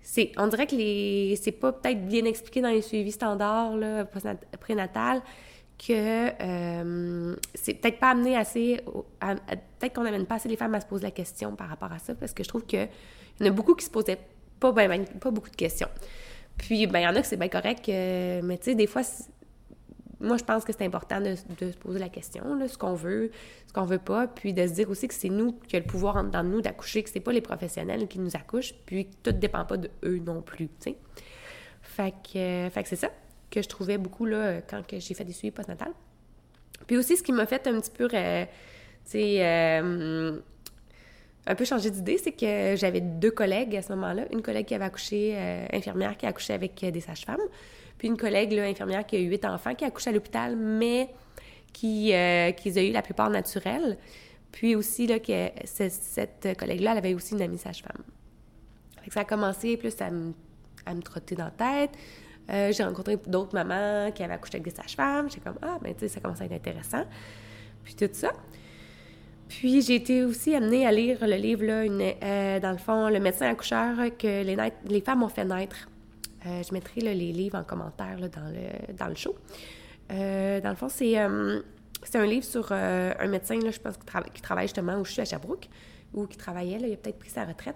C'est, 0.01 0.33
on 0.39 0.47
dirait 0.47 0.67
que 0.67 0.75
les, 0.75 1.37
c'est 1.37 1.53
pas 1.53 1.71
peut-être 1.71 2.09
bien 2.09 2.25
expliqué 2.25 2.63
dans 2.63 2.71
les 2.71 2.81
suivis 2.81 3.13
standards 3.13 3.77
là, 3.77 4.07
prénatal 4.59 5.21
que 5.79 6.31
euh, 6.41 7.37
c'est 7.53 7.75
peut-être 7.75 7.99
pas 7.99 8.13
amené 8.13 8.35
assez. 8.35 8.81
peut-être 9.21 9.93
qu'on 9.93 10.05
n'amène 10.05 10.25
pas 10.25 10.37
assez 10.37 10.49
les 10.49 10.57
femmes 10.57 10.75
à 10.77 10.81
se 10.81 10.87
poser 10.87 11.03
la 11.03 11.11
question 11.11 11.57
par 11.57 11.69
rapport 11.69 11.93
à 11.93 11.99
ça, 11.99 12.15
parce 12.15 12.33
que 12.33 12.43
je 12.43 12.49
trouve 12.49 12.65
que 12.65 12.87
il 13.39 13.47
y 13.47 13.49
en 13.51 13.53
a 13.53 13.55
beaucoup 13.55 13.75
qui 13.75 13.85
se 13.85 13.91
posaient 13.91 14.19
pas, 14.59 14.73
beaucoup 14.73 15.51
de 15.51 15.57
questions. 15.57 15.89
Puis, 16.57 16.87
ben, 16.87 17.01
il 17.01 17.03
y 17.03 17.07
en 17.07 17.15
a 17.15 17.21
que 17.21 17.27
c'est 17.27 17.37
bien 17.37 17.51
correct, 17.51 17.87
mais 17.87 18.57
tu 18.57 18.71
sais, 18.71 18.75
des 18.75 18.87
fois, 18.87 19.03
moi, 20.21 20.37
je 20.39 20.45
pense 20.45 20.65
que 20.65 20.73
c'est 20.73 20.85
important 20.85 21.21
de, 21.21 21.35
se 21.35 21.77
poser 21.79 21.99
la 21.99 22.09
question, 22.09 22.55
là, 22.55 22.69
ce 22.69 22.79
qu'on 22.79 22.95
veut, 22.95 23.31
ce 23.67 23.73
qu'on 23.73 23.85
veut 23.85 23.99
pas, 23.99 24.27
puis 24.27 24.55
de 24.55 24.67
se 24.67 24.73
dire 24.73 24.89
aussi 24.89 25.09
que 25.09 25.15
c'est 25.15 25.29
nous 25.29 25.53
qui 25.53 25.77
a 25.77 25.79
le 25.79 25.85
pouvoir 25.85 26.23
dans 26.25 26.43
nous 26.43 26.63
d'accoucher, 26.63 27.03
que 27.03 27.11
c'est 27.11 27.21
pas 27.21 27.33
les 27.33 27.43
professionnels 27.43 28.09
qui 28.09 28.19
nous 28.19 28.35
accouchent, 28.35 28.75
puis 28.87 29.07
que 29.07 29.31
tout 29.31 29.33
dépend 29.33 29.65
pas 29.65 29.77
de 29.77 29.91
eux 30.05 30.19
non 30.19 30.41
plus. 30.41 30.71
Fait 31.83 32.15
que, 32.23 32.71
c'est 32.85 32.97
ça 32.97 33.11
que 33.51 33.63
je 33.63 33.69
trouvais 33.69 33.99
beaucoup, 33.99 34.25
là, 34.25 34.61
quand 34.63 34.83
j'ai 34.91 35.15
fait 35.15 35.25
des 35.25 35.33
suivis 35.33 35.53
postnatales. 35.53 35.93
Puis 36.87 36.97
aussi, 36.97 37.17
ce 37.17 37.23
qui 37.23 37.33
m'a 37.33 37.47
fait 37.47 37.67
un 37.67 37.81
petit 37.81 37.91
peu, 37.91 38.09
euh, 38.13 38.45
tu 38.45 39.11
sais, 39.11 39.37
euh, 39.41 40.39
un 41.47 41.55
peu 41.55 41.65
changé 41.65 41.91
d'idée, 41.91 42.19
c'est 42.19 42.33
que 42.33 42.75
j'avais 42.77 43.01
deux 43.01 43.31
collègues 43.31 43.77
à 43.77 43.83
ce 43.83 43.93
moment-là. 43.95 44.25
Une 44.33 44.43
collègue 44.43 44.67
qui 44.67 44.75
avait 44.75 44.85
accouché, 44.85 45.35
euh, 45.37 45.67
infirmière, 45.73 46.17
qui 46.17 46.27
a 46.27 46.31
accouché 46.31 46.55
avec 46.55 46.85
des 46.85 47.01
sages-femmes. 47.01 47.41
Puis 47.99 48.09
une 48.09 48.17
collègue, 48.17 48.53
là, 48.53 48.65
infirmière, 48.65 49.07
qui 49.07 49.17
a 49.17 49.21
eu 49.21 49.29
huit 49.29 49.45
enfants, 49.45 49.75
qui 49.75 49.85
a 49.85 49.89
accouché 49.89 50.11
à 50.11 50.13
l'hôpital, 50.13 50.57
mais 50.57 51.11
qui, 51.73 52.13
euh, 52.13 52.53
qui 52.53 52.79
a 52.79 52.83
eu 52.83 52.93
la 52.93 53.03
plupart 53.03 53.31
naturels. 53.31 53.97
Puis 54.53 54.75
aussi, 54.75 55.07
là, 55.07 55.19
que 55.19 55.51
cette 55.65 56.57
collègue-là, 56.59 56.93
elle 56.93 56.99
avait 56.99 57.15
aussi 57.15 57.35
une 57.35 57.43
amie 57.43 57.59
sage-femme. 57.59 58.03
Ça 59.11 59.21
a 59.21 59.25
commencé 59.25 59.77
plus 59.77 59.95
à 60.01 60.11
me, 60.11 60.33
me 60.89 61.01
trotter 61.03 61.35
dans 61.35 61.45
la 61.45 61.51
tête. 61.51 62.75
j'ai 62.75 62.83
rencontré 62.83 63.19
d'autres 63.27 63.55
mamans 63.55 64.11
qui 64.13 64.23
avaient 64.23 64.35
accouché 64.35 64.57
avec 64.57 64.65
des 64.65 64.75
sages-femmes. 64.75 65.31
J'ai 65.31 65.41
comme, 65.41 65.59
ah, 65.63 65.79
ben, 65.83 65.95
tu 65.95 66.01
sais, 66.01 66.09
ça 66.09 66.21
commence 66.21 66.41
à 66.41 66.47
être 66.47 66.53
intéressant. 66.53 67.05
Puis 67.85 67.95
tout 67.95 68.09
ça. 68.13 68.33
Puis 69.49 69.83
j'ai 69.83 69.95
été 69.95 70.25
aussi 70.25 70.55
amenée 70.55 70.87
à 70.87 70.93
lire 70.93 71.19
le 71.23 71.37
livre, 71.37 71.65
là, 71.65 71.83
euh, 71.83 72.61
dans 72.61 72.73
le 72.73 72.79
fond, 72.79 73.09
Le 73.09 73.21
médecin 73.21 73.49
accoucheur 73.49 73.97
que 74.19 74.43
les, 74.43 74.57
les 74.89 75.01
femmes 75.01 75.23
ont 75.23 75.29
fait 75.29 75.45
naître. 75.45 75.89
Euh, 76.45 76.63
je 76.63 76.73
mettrai 76.73 77.01
les 77.01 77.15
livres 77.15 77.59
en 77.59 77.65
commentaire 77.65 78.17
dans, 78.19 78.53
le, 78.53 78.93
dans 78.95 79.09
le 79.09 79.15
show. 79.15 79.35
Euh, 80.13 80.61
dans 80.61 80.71
le 80.71 80.77
fond, 80.77 80.89
c'est 80.89 81.17
c'est 82.03 82.19
un 82.19 82.27
livre 82.27 82.45
sur 82.45 82.71
un 82.71 83.27
médecin, 83.27 83.59
qui, 83.59 84.43
travaille 84.43 84.67
justement 84.67 84.99
où 85.01 85.05
je 85.05 85.13
suis 85.13 85.23
à 85.23 85.25
Sherbrooke, 85.25 85.69
ou 86.15 86.27
qui 86.27 86.37
travaillait, 86.37 86.79
il 86.79 86.93
a 86.93 86.97
peut-être 86.97 87.19
pris 87.19 87.31
sa 87.31 87.45
retraite, 87.45 87.75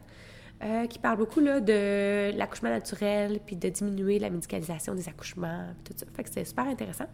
qui 0.88 0.98
parle 1.00 1.16
beaucoup 1.16 1.40
de 1.40 2.36
l'accouchement 2.36 2.68
naturel, 2.68 3.40
puis 3.44 3.56
de 3.56 3.68
diminuer 3.70 4.18
la 4.20 4.30
médicalisation 4.30 4.94
des 4.94 5.08
accouchements, 5.08 5.68
tout 5.84 5.94
ça. 5.96 6.06
Fait 6.14 6.22
que 6.22 6.30
c'est 6.30 6.44
super 6.44 6.66
intéressant. 6.66 7.06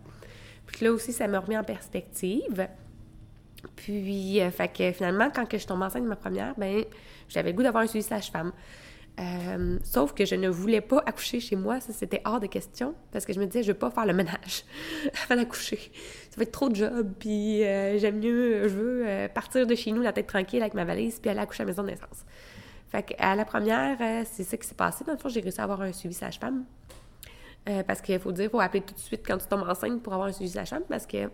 Puis 0.67 0.85
là 0.85 0.93
aussi, 0.93 1.13
ça 1.13 1.29
me 1.29 1.39
remis 1.39 1.57
en 1.57 1.65
perspective. 1.65 2.69
Puis, 3.75 4.41
euh, 4.41 4.51
fait 4.51 4.69
que 4.69 4.93
finalement, 4.93 5.31
quand 5.35 5.47
que 5.47 5.59
je 5.59 5.67
tombe 5.67 5.83
enceinte 5.83 6.03
de 6.03 6.09
ma 6.09 6.17
première, 6.17 6.55
ben 6.57 6.85
j'avais 7.29 7.51
le 7.51 7.57
goût 7.57 7.63
d'avoir 7.63 7.85
un 7.85 7.87
suivi 7.87 8.05
sage-femme. 8.05 8.53
Euh, 9.19 9.79
sauf 9.83 10.13
que 10.13 10.27
je 10.27 10.35
ne 10.35 10.49
voulais 10.49 10.83
pas 10.83 11.03
accoucher 11.07 11.41
chez 11.41 11.57
moi, 11.57 11.81
ça 11.81 11.95
c'était 11.95 12.21
hors 12.27 12.39
de 12.39 12.47
question, 12.47 12.95
parce 13.13 13.25
que 13.25 13.33
je 13.33 13.41
me 13.41 13.47
disais, 13.47 13.63
je 13.63 13.73
veux 13.73 13.79
pas 13.79 13.91
faire 13.91 14.05
le 14.05 14.13
ménage 14.13 14.65
avant 15.25 15.41
d'accoucher. 15.41 15.79
Ça 16.31 16.37
va 16.37 16.43
être 16.43 16.53
trop 16.53 16.69
de 16.69 16.77
job, 16.77 17.13
puis 17.19 17.65
euh, 17.65 17.99
j'aime 17.99 18.19
mieux, 18.19 18.69
je 18.69 18.75
veux 18.75 19.29
partir 19.35 19.67
de 19.67 19.75
chez 19.75 19.93
nous 19.93 20.03
la 20.03 20.13
tête 20.13 20.27
tranquille 20.27 20.61
avec 20.61 20.75
ma 20.75 20.85
valise, 20.85 21.19
puis 21.19 21.31
aller 21.31 21.41
accoucher 21.41 21.63
à 21.63 21.65
la 21.65 21.73
maison 21.73 21.83
de 21.83 21.88
naissance. 21.88 22.25
Fait 22.90 23.02
qu'à 23.02 23.35
la 23.35 23.45
première, 23.45 23.97
c'est 24.26 24.45
ça 24.45 24.57
qui 24.57 24.67
s'est 24.67 24.75
passé. 24.75 25.02
Dans 25.05 25.12
le 25.12 25.19
fond, 25.19 25.29
j'ai 25.29 25.40
réussi 25.40 25.61
à 25.61 25.64
avoir 25.64 25.81
un 25.81 25.93
suivi 25.93 26.14
sage-femme. 26.14 26.64
parce 27.87 28.00
qu'il 28.00 28.21
faut 28.21 28.33
dire, 28.33 28.45
il 28.45 28.50
faut 28.50 28.61
appeler 28.61 28.83
tout 28.83 28.95
de 28.95 29.00
suite 29.00 29.23
quand 29.26 29.38
tu 29.38 29.47
tombes 29.47 29.67
enceinte 29.67 30.02
pour 30.02 30.12
avoir 30.12 30.29
un 30.29 30.33
suivi 30.33 30.50
sage-femme, 30.50 30.85
parce 30.88 31.07
que 31.07 31.29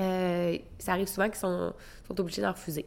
euh, 0.00 0.58
ça 0.78 0.92
arrive 0.92 1.08
souvent 1.08 1.26
qu'ils 1.26 1.36
sont, 1.36 1.72
sont 2.06 2.20
obligés 2.20 2.42
d'en 2.42 2.52
refuser. 2.52 2.86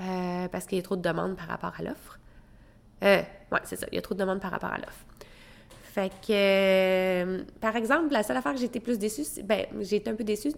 Euh, 0.00 0.48
parce 0.48 0.66
qu'il 0.66 0.78
y 0.78 0.80
a 0.80 0.84
trop 0.84 0.96
de 0.96 1.02
demandes 1.02 1.36
par 1.36 1.48
rapport 1.48 1.72
à 1.76 1.82
l'offre. 1.82 2.19
Euh, 3.02 3.22
oui, 3.52 3.58
c'est 3.64 3.76
ça. 3.76 3.86
Il 3.90 3.96
y 3.96 3.98
a 3.98 4.02
trop 4.02 4.14
de 4.14 4.20
demandes 4.20 4.40
par 4.40 4.50
rapport 4.50 4.72
à 4.72 4.78
l'offre. 4.78 5.04
Fait 5.82 6.10
que, 6.26 6.32
euh, 6.32 7.42
par 7.60 7.76
exemple, 7.76 8.12
la 8.12 8.22
seule 8.22 8.36
affaire 8.36 8.54
que 8.54 8.62
été 8.62 8.80
plus 8.80 8.98
déçue, 8.98 9.42
ben, 9.44 9.66
j'ai 9.80 9.96
été 9.96 10.10
un 10.10 10.14
peu 10.14 10.24
déçue. 10.24 10.52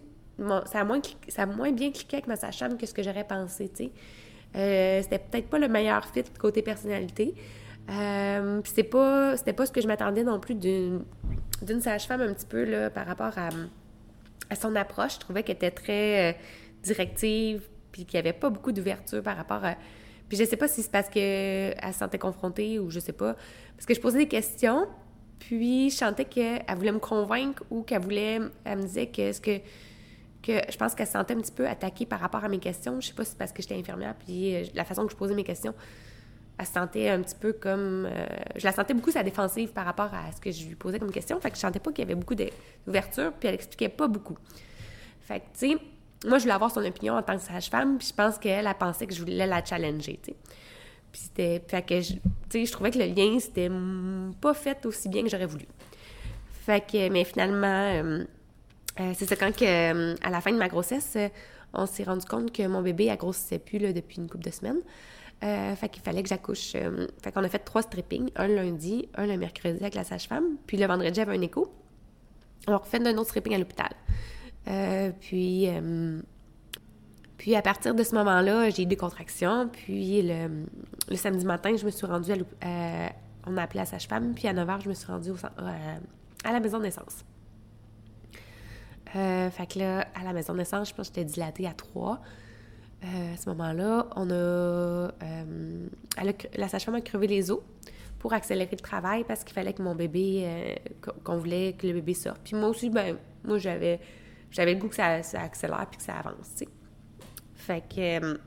ça, 0.65 0.81
a 0.81 0.83
moins, 0.83 1.01
ça 1.27 1.43
a 1.43 1.45
moins 1.45 1.71
bien 1.71 1.91
cliqué 1.91 2.17
avec 2.17 2.27
ma 2.27 2.35
sage 2.35 2.63
que 2.79 2.85
ce 2.85 2.93
que 2.93 3.01
j'aurais 3.01 3.23
pensé, 3.23 3.69
tu 3.69 3.85
sais. 4.53 5.01
c'était 5.03 5.19
peut-être 5.19 5.49
pas 5.49 5.57
le 5.57 5.67
meilleur 5.67 6.05
fit 6.05 6.23
côté 6.37 6.61
personnalité. 6.61 7.33
Euh, 7.89 8.61
c'était 8.63 8.83
pas, 8.83 9.35
c'était 9.37 9.53
pas 9.53 9.65
ce 9.65 9.71
que 9.71 9.81
je 9.81 9.87
m'attendais 9.87 10.23
non 10.23 10.39
plus 10.39 10.55
d'une, 10.55 11.03
sage-femme 11.81 12.21
un 12.21 12.33
petit 12.33 12.45
peu, 12.45 12.63
là, 12.63 12.89
par 12.89 13.05
rapport 13.07 13.37
à 13.37 13.49
à 14.49 14.55
son 14.55 14.75
approche, 14.75 15.15
je 15.15 15.19
trouvais 15.19 15.43
qu'elle 15.43 15.55
était 15.55 15.71
très 15.71 16.31
euh, 16.31 16.37
directive, 16.83 17.63
puis 17.91 18.05
qu'il 18.05 18.19
n'y 18.19 18.27
avait 18.27 18.37
pas 18.37 18.49
beaucoup 18.49 18.71
d'ouverture 18.71 19.21
par 19.23 19.35
rapport 19.35 19.63
à... 19.65 19.75
Puis 20.29 20.37
je 20.37 20.45
sais 20.45 20.57
pas 20.57 20.67
si 20.67 20.81
c'est 20.81 20.91
parce 20.91 21.09
qu'elle 21.09 21.75
se 21.93 21.99
sentait 21.99 22.17
confrontée 22.17 22.79
ou 22.79 22.89
je 22.89 22.99
sais 22.99 23.13
pas. 23.13 23.35
Parce 23.75 23.85
que 23.85 23.93
je 23.93 24.01
posais 24.01 24.17
des 24.17 24.27
questions, 24.27 24.87
puis 25.39 25.89
je 25.89 25.97
sentais 25.97 26.25
qu'elle 26.25 26.63
voulait 26.75 26.91
me 26.91 26.99
convaincre 26.99 27.63
ou 27.69 27.83
qu'elle 27.83 28.01
voulait... 28.01 28.39
Elle 28.63 28.77
me 28.77 28.83
disait 28.83 29.07
que 29.07 29.31
ce 29.31 29.41
que... 29.41 29.59
que 30.41 30.53
je 30.71 30.77
pense 30.77 30.95
qu'elle 30.95 31.07
se 31.07 31.13
sentait 31.13 31.33
un 31.33 31.41
petit 31.41 31.51
peu 31.51 31.67
attaquée 31.67 32.05
par 32.05 32.19
rapport 32.19 32.43
à 32.43 32.49
mes 32.49 32.59
questions. 32.59 32.99
Je 33.01 33.07
sais 33.07 33.13
pas 33.13 33.25
si 33.25 33.31
c'est 33.31 33.37
parce 33.37 33.51
que 33.51 33.61
j'étais 33.61 33.75
infirmière, 33.75 34.15
puis 34.15 34.55
euh, 34.55 34.63
la 34.73 34.85
façon 34.85 35.05
que 35.05 35.11
je 35.11 35.17
posais 35.17 35.35
mes 35.35 35.43
questions, 35.43 35.73
elle 36.57 36.65
se 36.65 36.73
sentait 36.73 37.09
un 37.09 37.21
petit 37.21 37.35
peu 37.35 37.53
comme... 37.53 38.05
Euh, 38.05 38.25
je 38.55 38.63
la 38.63 38.71
sentais 38.71 38.93
beaucoup 38.93 39.11
sa 39.11 39.23
défensive 39.23 39.71
par 39.71 39.85
rapport 39.85 40.13
à 40.13 40.31
ce 40.31 40.39
que 40.39 40.51
je 40.51 40.67
lui 40.67 40.75
posais 40.75 40.99
comme 40.99 41.11
question. 41.11 41.39
Fait 41.39 41.49
que 41.49 41.55
je 41.55 41.61
sentais 41.61 41.79
pas 41.79 41.91
qu'il 41.91 42.03
y 42.03 42.07
avait 42.07 42.15
beaucoup 42.15 42.35
d'ouverture, 42.35 43.33
puis 43.33 43.49
elle 43.49 43.55
expliquait 43.55 43.89
pas 43.89 44.07
beaucoup. 44.07 44.37
Fait 45.21 45.39
que, 45.39 45.45
tu 45.57 45.71
sais, 45.71 45.77
moi, 46.25 46.37
je 46.37 46.43
voulais 46.43 46.53
avoir 46.53 46.71
son 46.71 46.83
opinion 46.85 47.15
en 47.15 47.23
tant 47.23 47.35
que 47.35 47.43
sage-femme, 47.43 47.97
puis 47.97 48.07
je 48.07 48.13
pense 48.13 48.37
qu'elle, 48.37 48.67
a 48.67 48.73
pensé 48.73 49.07
que 49.07 49.13
je 49.13 49.19
voulais 49.19 49.47
la 49.47 49.63
challenger, 49.63 50.19
tu 50.23 50.31
sais. 50.31 50.37
Puis 51.11 51.21
c'était... 51.21 51.61
Fait 51.67 51.83
que, 51.83 52.01
tu 52.01 52.19
sais, 52.49 52.65
je 52.65 52.71
trouvais 52.71 52.91
que 52.91 52.97
le 52.97 53.05
lien, 53.05 53.39
c'était 53.39 53.69
pas 54.41 54.53
fait 54.53 54.85
aussi 54.85 55.09
bien 55.09 55.23
que 55.23 55.29
j'aurais 55.29 55.45
voulu. 55.45 55.67
Fait 56.65 56.85
que, 56.85 57.09
mais 57.09 57.23
finalement, 57.23 57.67
euh, 57.67 58.23
euh, 58.99 59.11
c'est 59.15 59.27
ça, 59.27 59.35
quand 59.35 59.55
que, 59.55 60.25
à 60.25 60.29
la 60.29 60.41
fin 60.41 60.51
de 60.51 60.57
ma 60.57 60.69
grossesse, 60.69 61.17
on 61.73 61.85
s'est 61.85 62.03
rendu 62.03 62.25
compte 62.25 62.51
que 62.51 62.65
mon 62.67 62.81
bébé, 62.81 63.09
a 63.09 63.15
grossissait 63.15 63.59
plus 63.59 63.79
là, 63.79 63.93
depuis 63.93 64.17
une 64.17 64.29
couple 64.29 64.45
de 64.45 64.51
semaines. 64.51 64.81
Euh, 65.43 65.75
fait 65.75 65.89
qu'il 65.89 66.01
fallait 66.01 66.23
que 66.23 66.29
j'accouche. 66.29 66.73
Euh, 66.75 67.07
fait 67.21 67.31
qu'on 67.31 67.43
a 67.43 67.49
fait 67.49 67.59
trois 67.59 67.81
strippings, 67.81 68.29
un 68.35 68.47
lundi, 68.47 69.09
un 69.15 69.25
le 69.25 69.37
mercredi 69.37 69.79
avec 69.81 69.95
la 69.95 70.03
sage-femme, 70.03 70.57
puis 70.67 70.77
le 70.77 70.85
vendredi, 70.85 71.15
j'avais 71.15 71.35
un 71.35 71.41
écho. 71.41 71.73
On 72.67 72.77
refait 72.77 73.05
un 73.05 73.17
autre 73.17 73.29
stripping 73.29 73.55
à 73.55 73.57
l'hôpital. 73.57 73.89
Euh, 74.67 75.11
puis, 75.19 75.67
puis 77.37 77.55
à 77.55 77.61
partir 77.61 77.93
de 77.95 78.03
ce 78.03 78.15
moment-là, 78.15 78.69
j'ai 78.69 78.83
eu 78.83 78.85
des 78.85 78.95
contractions. 78.95 79.69
Puis 79.71 80.21
le, 80.21 81.15
samedi 81.15 81.45
matin, 81.45 81.75
je 81.75 81.85
me 81.85 81.91
suis 81.91 82.05
rendue 82.05 82.31
à 82.61 83.09
On 83.45 83.57
a 83.57 83.63
appelé 83.63 83.79
la 83.79 83.85
sage-femme, 83.85 84.33
puis 84.33 84.47
à 84.47 84.53
9h, 84.53 84.83
je 84.83 84.89
me 84.89 84.93
suis 84.93 85.07
rendue 85.07 85.31
à 86.43 86.51
la 86.51 86.59
maison 86.59 86.77
de 86.77 86.83
naissance. 86.83 87.23
fait 89.13 89.67
que 89.71 89.79
là, 89.79 90.07
à 90.15 90.23
la 90.23 90.33
maison 90.33 90.53
de 90.53 90.59
naissance, 90.59 90.89
je 90.89 90.95
pense 90.95 91.09
que 91.09 91.15
j'étais 91.15 91.25
dilatée 91.25 91.67
à 91.67 91.73
3. 91.73 92.21
Euh, 93.03 93.33
à 93.33 93.37
ce 93.37 93.49
moment-là, 93.49 94.07
on 94.15 94.29
a, 94.29 94.33
euh, 94.33 95.87
la 96.55 96.67
sage-femme 96.69 96.95
a 96.95 97.01
crevé 97.01 97.27
les 97.27 97.51
os 97.51 97.59
pour 98.19 98.31
accélérer 98.31 98.71
le 98.71 98.81
travail 98.81 99.25
parce 99.25 99.43
qu'il 99.43 99.53
fallait 99.53 99.73
que 99.73 99.81
mon 99.81 99.95
bébé, 99.95 100.43
euh, 100.45 100.75
qu'on 101.23 101.37
voulait 101.37 101.73
que 101.73 101.85
le 101.85 101.93
bébé 101.93 102.13
sorte. 102.13 102.39
Puis 102.43 102.55
moi 102.55 102.69
aussi, 102.69 102.89
ben, 102.89 103.17
moi, 103.43 103.57
j'avais, 103.57 103.99
j'avais 104.53 104.73
le 104.73 104.79
goût 104.79 104.87
que 104.87 104.95
ça, 104.95 105.19
accélère 105.33 105.87
puis 105.89 105.97
que 105.97 106.03
ça 106.03 106.13
avance. 106.13 106.63
Fait 107.55 107.83
que 107.87 108.39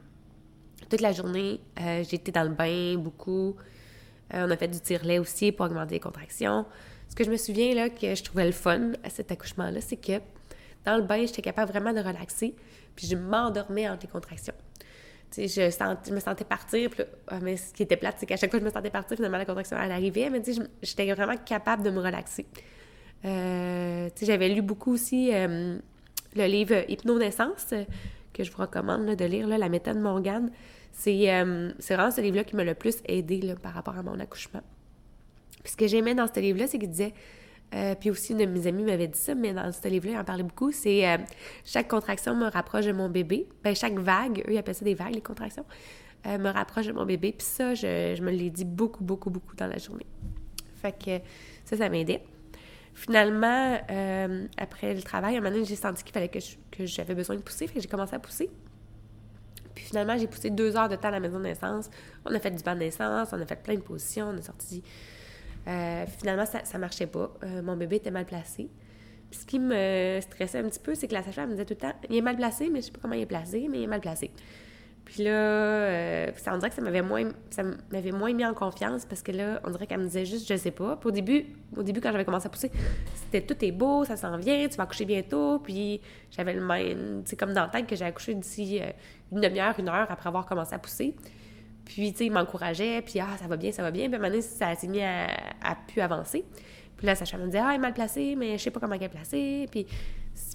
toute 0.89 1.03
la 1.03 1.13
journée, 1.13 1.61
j'étais 2.09 2.33
dans 2.33 2.45
le 2.45 2.55
bain 2.55 2.97
beaucoup. 2.97 3.57
on 4.33 4.51
a 4.51 4.57
fait 4.57 4.69
du 4.69 4.81
tire-lait 4.81 5.19
aussi 5.19 5.53
pour 5.53 5.67
augmenter 5.67 5.97
les 5.97 6.01
contractions. 6.01 6.65
Ce 7.09 7.15
que 7.15 7.25
je 7.25 7.31
me 7.31 7.37
souviens, 7.37 7.75
là, 7.75 7.91
que 7.91 8.15
je 8.15 8.23
trouvais 8.23 8.47
le 8.47 8.53
fun 8.53 8.93
à 9.05 9.11
cet 9.11 9.31
accouchement-là, 9.31 9.81
c'est 9.81 9.97
que 9.97 10.21
dans 10.85 10.97
le 10.97 11.03
bain, 11.03 11.27
j'étais 11.27 11.43
capable 11.43 11.71
vraiment 11.71 11.93
de 11.93 12.01
relaxer 12.01 12.55
puis 12.97 13.07
je 13.07 13.15
m'endormais 13.15 13.89
entre 13.89 14.07
les 14.07 14.09
contractions. 14.09 14.55
Tu 15.31 15.49
sais, 15.49 15.71
je, 15.71 16.07
je 16.09 16.15
me 16.15 16.21
sentais 16.21 16.45
partir, 16.45 16.89
puis 16.91 17.05
ah, 17.29 17.39
mais 17.43 17.57
ce 17.57 17.73
qui 17.73 17.83
était 17.83 17.97
plate, 17.97 18.17
c'est 18.19 18.27
qu'à 18.27 18.37
chaque 18.37 18.51
fois 18.51 18.59
que 18.59 18.65
je 18.65 18.69
me 18.71 18.75
sentais 18.75 18.91
partir, 18.91 19.17
finalement, 19.17 19.39
la 19.39 19.45
contraction, 19.45 19.77
elle 19.81 19.93
arrivait, 19.93 20.31
mais 20.31 20.41
tu 20.41 20.55
sais, 20.55 20.63
j'étais 20.83 21.13
vraiment 21.13 21.37
capable 21.37 21.83
de 21.83 21.91
me 21.91 22.01
relaxer. 22.01 22.47
Euh, 23.25 24.07
tu 24.15 24.21
sais, 24.21 24.27
j'avais 24.27 24.49
lu 24.49 24.63
beaucoup 24.63 24.93
aussi 24.93 25.31
euh, 25.35 25.79
le 26.37 26.47
livre 26.47 26.85
Hypnonaissance, 26.89 27.75
que 28.33 28.45
je 28.45 28.51
vous 28.51 28.59
recommande 28.59 29.07
de 29.07 29.25
lire, 29.25 29.47
La 29.47 29.69
méthode 29.69 29.99
Morgane. 29.99 30.51
Euh, 31.07 31.73
c'est 31.79 31.95
vraiment 31.95 32.11
ce 32.11 32.21
livre-là 32.21 32.45
qui 32.45 32.57
m'a 32.57 32.65
le 32.65 32.75
plus 32.75 32.97
aidé 33.07 33.55
par 33.63 33.75
rapport 33.75 33.97
à 33.97 34.03
mon 34.03 34.19
accouchement. 34.19 34.63
Puis 35.63 35.73
ce 35.73 35.77
que 35.77 35.87
j'aimais 35.87 36.15
dans 36.15 36.27
ce 36.33 36.41
livre-là, 36.41 36.67
c'est 36.67 36.79
qu'il 36.79 36.91
disait 36.91 37.13
euh, 37.75 37.95
puis 37.99 38.11
aussi, 38.11 38.33
une 38.33 38.39
de 38.39 38.47
mes 38.47 38.67
amies 38.67 38.85
m'avait 38.85 39.09
dit 39.09 39.19
ça, 39.19 39.35
mais 39.35 39.53
dans 39.53 39.71
ce 39.73 39.89
livre-là, 39.89 40.13
il 40.13 40.19
en 40.19 40.25
parlait 40.25 40.43
beaucoup. 40.43 40.71
C'est 40.71 41.09
euh, 41.09 41.19
chaque 41.65 41.89
contraction 41.89 42.35
me 42.35 42.47
rapproche 42.47 42.87
de 42.87 42.93
mon 42.93 43.09
bébé. 43.09 43.49
Ben, 43.65 43.75
chaque 43.75 43.99
vague, 43.99 44.45
eux, 44.47 44.53
ils 44.53 44.59
appellent 44.59 44.75
ça 44.75 44.85
des 44.85 44.95
vagues, 44.95 45.15
les 45.15 45.21
contractions, 45.21 45.65
euh, 46.27 46.39
me 46.39 46.49
rapproche 46.49 46.87
de 46.87 46.93
mon 46.93 47.05
bébé. 47.05 47.33
Puis 47.33 47.47
ça, 47.47 47.75
je, 47.75 48.23
me 48.23 48.31
l'ai 48.31 48.51
dit 48.51 48.65
beaucoup, 48.65 49.03
beaucoup, 49.03 49.31
beaucoup 49.31 49.57
dans 49.57 49.67
la 49.67 49.79
journée. 49.79 50.07
Fait 50.81 50.93
que 50.93 51.19
ça, 51.65 51.77
ça 51.77 51.89
m'aidait. 51.89 52.23
Finalement, 52.99 53.79
après 54.57 54.95
le 54.95 55.03
travail, 55.03 55.35
à 55.35 55.39
un 55.39 55.41
moment 55.43 55.53
donné, 55.53 55.67
j'ai 55.67 55.77
senti 55.77 56.03
qu'il 56.03 56.15
fallait 56.15 56.31
que, 56.31 56.39
j'avais 56.81 57.15
besoin 57.15 57.37
de 57.37 57.43
pousser. 57.43 57.67
Fait 57.67 57.75
que 57.75 57.81
j'ai 57.81 57.89
commencé 57.89 58.15
à 58.15 58.19
pousser. 58.19 58.51
Puis 59.75 59.85
finalement, 59.85 60.17
j'ai 60.17 60.27
poussé 60.27 60.49
deux 60.49 60.77
heures 60.77 60.89
de 60.89 60.97
temps 60.97 61.09
à 61.09 61.11
la 61.11 61.21
maison 61.21 61.39
de 61.39 61.45
naissance. 61.45 61.91
On 62.25 62.35
a 62.35 62.41
fait 62.41 62.51
du 62.51 62.63
banc 62.63 62.73
de 62.73 62.81
naissance, 62.81 63.29
on 63.33 63.41
a 63.41 63.45
fait 63.45 63.63
plein 63.63 63.75
de 63.75 63.81
positions, 63.81 64.31
on 64.35 64.39
a 64.39 64.43
sorti 64.43 64.83
euh, 65.69 66.05
finalement, 66.19 66.47
ça 66.47 66.61
ne 66.75 66.79
marchait 66.79 67.07
pas. 67.07 67.33
Euh, 67.43 67.63
mon 67.63 67.77
bébé 67.77 67.97
était 67.97 68.11
mal 68.11 68.25
placé. 68.25 68.69
Puis 69.31 69.41
ce 69.41 69.47
qui 69.47 69.59
me 69.59 70.21
stressait 70.21 70.59
un 70.59 70.69
petit 70.69 70.79
peu, 70.79 70.95
c'est 70.95 71.09
que 71.09 71.15
la 71.15 71.23
sage-femme 71.23 71.49
me 71.49 71.55
disait 71.55 71.65
tout 71.65 71.75
le 71.75 71.81
temps 71.81 71.95
il 72.09 72.17
est 72.17 72.21
mal 72.21 72.37
placé, 72.37 72.71
mais 72.71 72.81
je 72.81 72.87
sais 72.87 72.93
pas 72.93 73.01
comment 73.03 73.15
il 73.15 73.23
est 73.23 73.27
placé, 73.27 73.67
mais 73.69 73.79
il 73.79 73.85
est 73.85 73.89
mal 73.89 74.01
placé. 74.01 74.31
Puis 75.07 75.23
là, 75.23 75.31
euh, 75.31 76.31
ça 76.37 76.53
on 76.53 76.59
dirait 76.59 76.69
que 76.69 76.77
ça 76.77 76.83
m'avait 76.83 77.01
moins, 77.01 77.31
ça 77.51 77.63
m'avait 77.91 78.13
moins 78.13 78.33
mis 78.35 78.45
en 78.45 78.53
confiance 78.53 79.07
parce 79.07 79.23
que 79.23 79.33
là, 79.33 79.61
on 79.65 79.71
dirait 79.71 79.87
qu'elle 79.87 80.01
me 80.01 80.07
disait 80.07 80.27
juste 80.27 80.47
je 80.49 80.57
sais 80.57 80.73
pas. 80.73 80.97
Puis 80.97 81.09
au 81.09 81.13
début, 81.13 81.47
au 81.77 81.83
début 81.83 82.01
quand 82.01 82.13
j'avais 82.13 82.25
commencé 82.25 82.47
à 82.47 82.51
pousser, 82.51 82.71
c'était 83.15 83.41
tout 83.41 83.65
est 83.65 83.73
beau, 83.73 84.05
ça 84.05 84.17
s'en 84.17 84.37
vient, 84.37 84.69
tu 84.69 84.77
vas 84.77 84.83
accoucher 84.83 85.05
bientôt. 85.05 85.61
Puis 85.61 86.01
j'avais 86.31 86.53
le 86.53 86.61
même, 86.61 87.23
c'est 87.25 87.37
comme 87.37 87.55
dans 87.55 87.63
la 87.63 87.69
tête 87.69 87.87
que 87.87 87.97
j'ai 87.97 88.05
accouché 88.05 88.35
d'ici 88.35 88.81
une 89.33 89.41
demi-heure, 89.41 89.79
une 89.79 89.89
heure 89.89 90.11
après 90.11 90.29
avoir 90.29 90.45
commencé 90.45 90.75
à 90.75 90.79
pousser. 90.79 91.15
Puis, 91.87 92.11
tu 92.11 92.19
sais, 92.19 92.27
il 92.27 92.33
m'encourageait, 92.33 93.01
puis 93.01 93.21
ah, 93.21 93.37
ça 93.41 93.47
va 93.47 93.57
bien, 93.57 93.71
ça 93.71 93.83
va 93.83 93.93
bien. 93.93 94.07
Puis, 94.07 94.15
à 94.15 94.17
un 94.17 94.21
moment 94.21 94.31
donné, 94.31 94.43
ça 94.43 94.75
s'est 94.75 94.89
mis 94.89 95.03
à, 95.03 95.29
pu 95.87 96.01
avancer. 96.01 96.45
Puis 96.97 97.07
là, 97.07 97.15
Sacha 97.15 97.39
me 97.39 97.47
disait, 97.47 97.61
ah, 97.61 97.71
il 97.73 97.77
est 97.77 97.79
mal 97.79 97.95
placé, 97.95 98.35
mais 98.37 98.59
je 98.59 98.65
sais 98.65 98.71
pas 98.73 98.81
comment 98.81 98.97
il 98.97 99.03
est 99.03 99.09
placé. 99.09 99.69
Puis, 99.71 99.87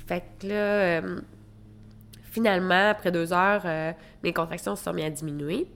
fait 0.05 0.24
que 0.39 0.48
là, 0.48 0.53
euh, 0.53 1.22
finalement, 2.31 2.89
après 2.89 3.11
deux 3.11 3.31
heures, 3.31 3.61
euh, 3.65 3.91
mes 4.23 4.33
contractions 4.33 4.75
se 4.75 4.83
sont 4.83 4.93
mis 4.93 5.03
à 5.03 5.09
diminuer. 5.11 5.67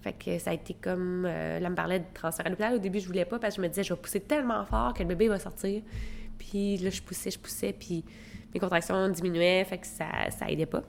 Fait 0.00 0.12
que 0.12 0.38
ça 0.40 0.50
a 0.50 0.54
été 0.54 0.74
comme. 0.74 1.24
Euh, 1.28 1.60
là, 1.60 1.70
me 1.70 1.76
parlait 1.76 2.00
de 2.00 2.04
transfert 2.12 2.44
à 2.44 2.48
l'hôpital. 2.48 2.74
Au 2.74 2.78
début, 2.78 2.98
je 2.98 3.06
voulais 3.06 3.24
pas 3.24 3.38
parce 3.38 3.54
que 3.54 3.62
je 3.62 3.66
me 3.66 3.68
disais, 3.68 3.84
je 3.84 3.94
vais 3.94 4.00
pousser 4.00 4.18
tellement 4.18 4.64
fort 4.64 4.94
que 4.94 5.02
le 5.04 5.08
bébé 5.08 5.28
va 5.28 5.38
sortir. 5.38 5.80
Puis 6.38 6.78
là, 6.78 6.90
je 6.90 7.00
poussais, 7.00 7.30
je 7.30 7.38
poussais, 7.38 7.72
puis 7.72 8.04
mes 8.52 8.58
contractions 8.58 9.08
diminuaient, 9.08 9.64
fait 9.64 9.78
que 9.78 9.86
ça, 9.86 10.06
ça 10.30 10.50
aidait 10.50 10.66
pas. 10.66 10.82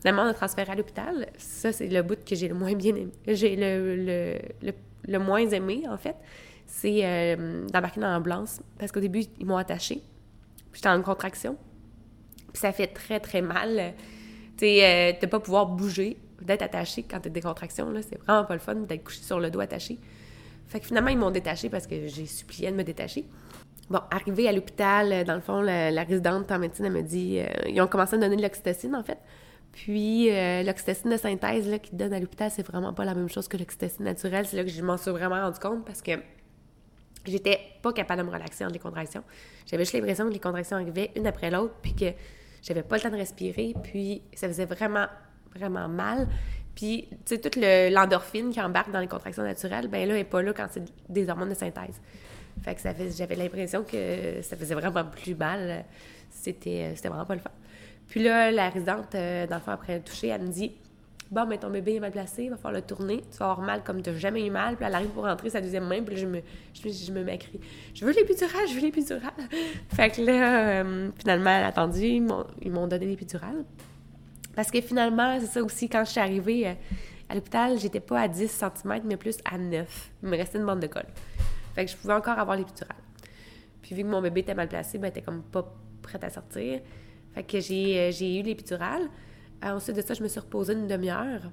Finalement, 0.00 0.22
on 0.22 0.26
a 0.26 0.34
transféré 0.34 0.72
à 0.72 0.74
l'hôpital. 0.74 1.28
Ça, 1.36 1.72
c'est 1.72 1.88
le 1.88 2.02
bout 2.02 2.24
que 2.24 2.34
j'ai 2.34 2.48
le 2.48 2.54
moins 2.54 2.74
bien 2.74 2.94
aimé. 2.94 3.12
J'ai 3.26 3.54
le, 3.54 4.38
le, 5.06 5.18
moins 5.18 5.48
aimé, 5.48 5.84
en 5.88 5.96
fait. 5.96 6.16
C'est 6.66 7.00
euh, 7.04 7.66
d'embarquer 7.66 8.00
dans 8.00 8.12
l'ambulance. 8.12 8.60
Parce 8.78 8.92
qu'au 8.92 9.00
début, 9.00 9.24
ils 9.38 9.46
m'ont 9.46 9.56
attaché. 9.56 10.02
J'étais 10.72 10.88
en 10.88 11.02
contraction. 11.02 11.56
Puis 12.52 12.60
ça 12.60 12.72
fait 12.72 12.88
très, 12.88 13.20
très 13.20 13.42
mal. 13.42 13.94
Tu 14.58 14.66
sais, 14.66 15.14
euh, 15.22 15.26
pas 15.26 15.40
pouvoir 15.40 15.66
bouger, 15.66 16.18
d'être 16.42 16.62
attaché 16.62 17.04
quand 17.04 17.20
t'as 17.20 17.30
des 17.30 17.40
contractions, 17.40 17.90
là. 17.90 18.00
C'est 18.02 18.18
vraiment 18.18 18.44
pas 18.44 18.54
le 18.54 18.60
fun 18.60 18.74
d'être 18.74 19.04
couché 19.04 19.22
sur 19.22 19.40
le 19.40 19.50
dos 19.50 19.60
attaché. 19.60 19.98
Fait 20.66 20.80
que 20.80 20.86
finalement, 20.86 21.08
ils 21.08 21.18
m'ont 21.18 21.30
détaché 21.30 21.70
parce 21.70 21.86
que 21.86 22.06
j'ai 22.06 22.26
supplié 22.26 22.70
de 22.70 22.76
me 22.76 22.84
détacher. 22.84 23.24
Bon, 23.88 24.00
arrivé 24.10 24.46
à 24.46 24.52
l'hôpital, 24.52 25.24
dans 25.24 25.34
le 25.34 25.40
fond, 25.40 25.62
la, 25.62 26.02
résidente 26.02 26.52
en 26.52 26.58
médecine, 26.58 26.84
elle 26.84 26.92
me 26.92 27.02
dit... 27.02 27.38
Euh, 27.38 27.46
ils 27.68 27.80
ont 27.80 27.86
commencé 27.86 28.16
à 28.16 28.18
donner 28.18 28.36
de 28.36 28.42
l'oxytocine, 28.42 28.94
en 28.94 29.02
fait. 29.02 29.18
Puis 29.72 30.30
euh, 30.30 30.62
l'oxytocine 30.64 31.10
de 31.10 31.16
synthèse 31.16 31.68
là, 31.68 31.78
qui 31.78 31.90
à 32.02 32.18
l'hôpital, 32.18 32.50
c'est 32.50 32.66
vraiment 32.66 32.92
pas 32.92 33.04
la 33.04 33.14
même 33.14 33.28
chose 33.28 33.48
que 33.48 33.56
l'oxytocine 33.56 34.04
naturelle. 34.04 34.46
C'est 34.46 34.56
là 34.56 34.64
que 34.64 34.70
je 34.70 34.82
m'en 34.82 34.96
suis 34.96 35.10
vraiment 35.10 35.40
rendu 35.40 35.58
compte 35.58 35.84
parce 35.84 36.02
que 36.02 36.12
j'étais 37.24 37.60
pas 37.82 37.92
capable 37.92 38.22
de 38.22 38.26
me 38.26 38.32
relaxer 38.32 38.64
entre 38.64 38.74
les 38.74 38.80
contractions. 38.80 39.22
J'avais 39.66 39.84
juste 39.84 39.94
l'impression 39.94 40.26
que 40.26 40.32
les 40.32 40.40
contractions 40.40 40.76
arrivaient 40.76 41.12
une 41.16 41.26
après 41.26 41.50
l'autre, 41.50 41.74
puis 41.80 41.94
que 41.94 42.06
j'avais 42.62 42.82
pas 42.82 42.96
le 42.96 43.02
temps 43.02 43.10
de 43.10 43.16
respirer, 43.16 43.74
puis 43.82 44.22
ça 44.34 44.48
faisait 44.48 44.64
vraiment, 44.66 45.06
vraiment 45.54 45.88
mal. 45.88 46.28
Puis, 46.74 47.08
tu 47.10 47.34
sais, 47.34 47.38
toute 47.38 47.56
l'endorphine 47.56 48.50
qui 48.50 48.60
embarque 48.60 48.92
dans 48.92 49.00
les 49.00 49.08
contractions 49.08 49.42
naturelles, 49.42 49.88
ben 49.88 50.06
là, 50.06 50.14
elle 50.14 50.20
est 50.20 50.24
pas 50.24 50.42
là 50.42 50.52
quand 50.52 50.68
c'est 50.70 50.84
des 51.08 51.28
hormones 51.28 51.48
de 51.48 51.54
synthèse. 51.54 52.00
Fait 52.62 52.74
que 52.74 52.80
j'avais 53.16 53.36
l'impression 53.36 53.84
que 53.84 54.42
ça 54.42 54.56
faisait 54.56 54.74
vraiment 54.74 55.04
plus 55.04 55.34
mal. 55.34 55.84
C'était, 56.30 56.92
c'était 56.94 57.08
vraiment 57.08 57.24
pas 57.24 57.34
le 57.34 57.40
fun. 57.40 57.50
Puis 58.08 58.22
là, 58.22 58.50
la 58.50 58.70
résidente, 58.70 59.14
euh, 59.14 59.46
dans 59.46 59.56
le 59.56 59.60
fond, 59.60 59.72
après 59.72 59.96
le 59.96 60.02
toucher, 60.02 60.28
elle 60.28 60.42
me 60.42 60.52
dit 60.52 60.72
Bon, 61.30 61.44
mais 61.46 61.58
ton 61.58 61.68
bébé 61.68 61.96
est 61.96 62.00
mal 62.00 62.10
placé, 62.10 62.44
il 62.44 62.50
va 62.50 62.56
falloir 62.56 62.80
le 62.80 62.86
tourner, 62.86 63.22
tu 63.30 63.36
vas 63.36 63.50
avoir 63.50 63.60
mal 63.60 63.84
comme 63.84 64.00
tu 64.00 64.08
n'as 64.08 64.16
jamais 64.16 64.46
eu 64.46 64.50
mal. 64.50 64.76
Puis 64.76 64.86
elle 64.86 64.94
arrive 64.94 65.10
pour 65.10 65.24
rentrer 65.24 65.50
sa 65.50 65.60
deuxième 65.60 65.86
main, 65.86 66.02
puis 66.02 66.14
là, 66.14 66.20
je 66.22 66.26
me, 66.26 66.40
je, 66.72 66.88
je 66.88 67.12
me 67.12 67.26
Je 67.94 68.04
veux 68.06 68.12
l'épidurale, 68.12 68.66
je 68.66 68.74
veux 68.74 68.80
l'épidurale. 68.80 69.32
fait 69.90 70.10
que 70.10 70.22
là, 70.22 70.80
euh, 70.80 71.10
finalement, 71.18 71.50
elle 71.50 71.64
a 71.64 71.66
attendu, 71.66 72.02
ils 72.02 72.72
m'ont 72.72 72.86
donné 72.86 73.06
l'épidurale. 73.06 73.64
Parce 74.54 74.70
que 74.70 74.80
finalement, 74.80 75.38
c'est 75.38 75.46
ça 75.46 75.62
aussi, 75.62 75.88
quand 75.88 76.04
je 76.04 76.10
suis 76.10 76.20
arrivée 76.20 76.66
euh, 76.66 76.72
à 77.28 77.34
l'hôpital, 77.34 77.78
j'étais 77.78 78.00
pas 78.00 78.22
à 78.22 78.28
10 78.28 78.48
cm, 78.48 79.02
mais 79.04 79.16
plus 79.16 79.36
à 79.44 79.58
9. 79.58 80.10
Il 80.22 80.28
me 80.30 80.36
restait 80.36 80.58
une 80.58 80.66
bande 80.66 80.80
de 80.80 80.86
colle. 80.86 81.06
Fait 81.74 81.84
que 81.84 81.90
je 81.90 81.96
pouvais 81.96 82.14
encore 82.14 82.38
avoir 82.38 82.56
l'épidurale. 82.56 82.96
Puis 83.82 83.94
vu 83.94 84.02
que 84.02 84.08
mon 84.08 84.22
bébé 84.22 84.40
était 84.40 84.54
mal 84.54 84.68
placé, 84.68 84.98
ben, 84.98 85.04
elle 85.04 85.10
était 85.10 85.22
comme 85.22 85.42
pas 85.42 85.72
prête 86.02 86.24
à 86.24 86.30
sortir. 86.30 86.80
Fait 87.34 87.42
que 87.44 87.60
j'ai, 87.60 87.98
euh, 88.00 88.10
j'ai 88.10 88.40
eu 88.40 88.42
l'épidural. 88.42 89.02
Euh, 89.64 89.70
ensuite 89.70 89.96
de 89.96 90.02
ça, 90.02 90.14
je 90.14 90.22
me 90.22 90.28
suis 90.28 90.40
reposée 90.40 90.72
une 90.72 90.86
demi-heure. 90.86 91.50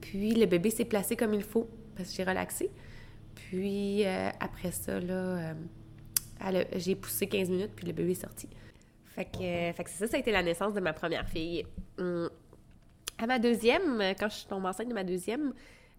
Puis 0.00 0.32
le 0.32 0.46
bébé 0.46 0.70
s'est 0.70 0.84
placé 0.84 1.16
comme 1.16 1.34
il 1.34 1.42
faut 1.42 1.68
parce 1.96 2.10
que 2.10 2.16
j'ai 2.16 2.24
relaxé. 2.24 2.70
Puis 3.34 4.04
euh, 4.04 4.30
après 4.40 4.72
ça, 4.72 5.00
là, 5.00 5.54
j'ai 6.76 6.94
poussé 6.96 7.26
15 7.26 7.50
minutes, 7.50 7.72
puis 7.74 7.86
le 7.86 7.92
bébé 7.92 8.12
est 8.12 8.14
sorti. 8.14 8.48
Fait 9.06 9.24
que, 9.24 9.38
c'est 9.86 9.98
ça, 9.98 10.06
ça 10.06 10.16
a 10.16 10.20
été 10.20 10.32
la 10.32 10.42
naissance 10.42 10.74
de 10.74 10.80
ma 10.80 10.92
première 10.92 11.28
fille. 11.28 11.66
Hum. 11.98 12.30
À 13.18 13.26
ma 13.26 13.38
deuxième, 13.38 14.02
quand 14.18 14.28
je 14.28 14.36
suis 14.36 14.46
tombée 14.46 14.68
enceinte 14.68 14.88
de 14.88 14.94
ma 14.94 15.04
deuxième, 15.04 15.52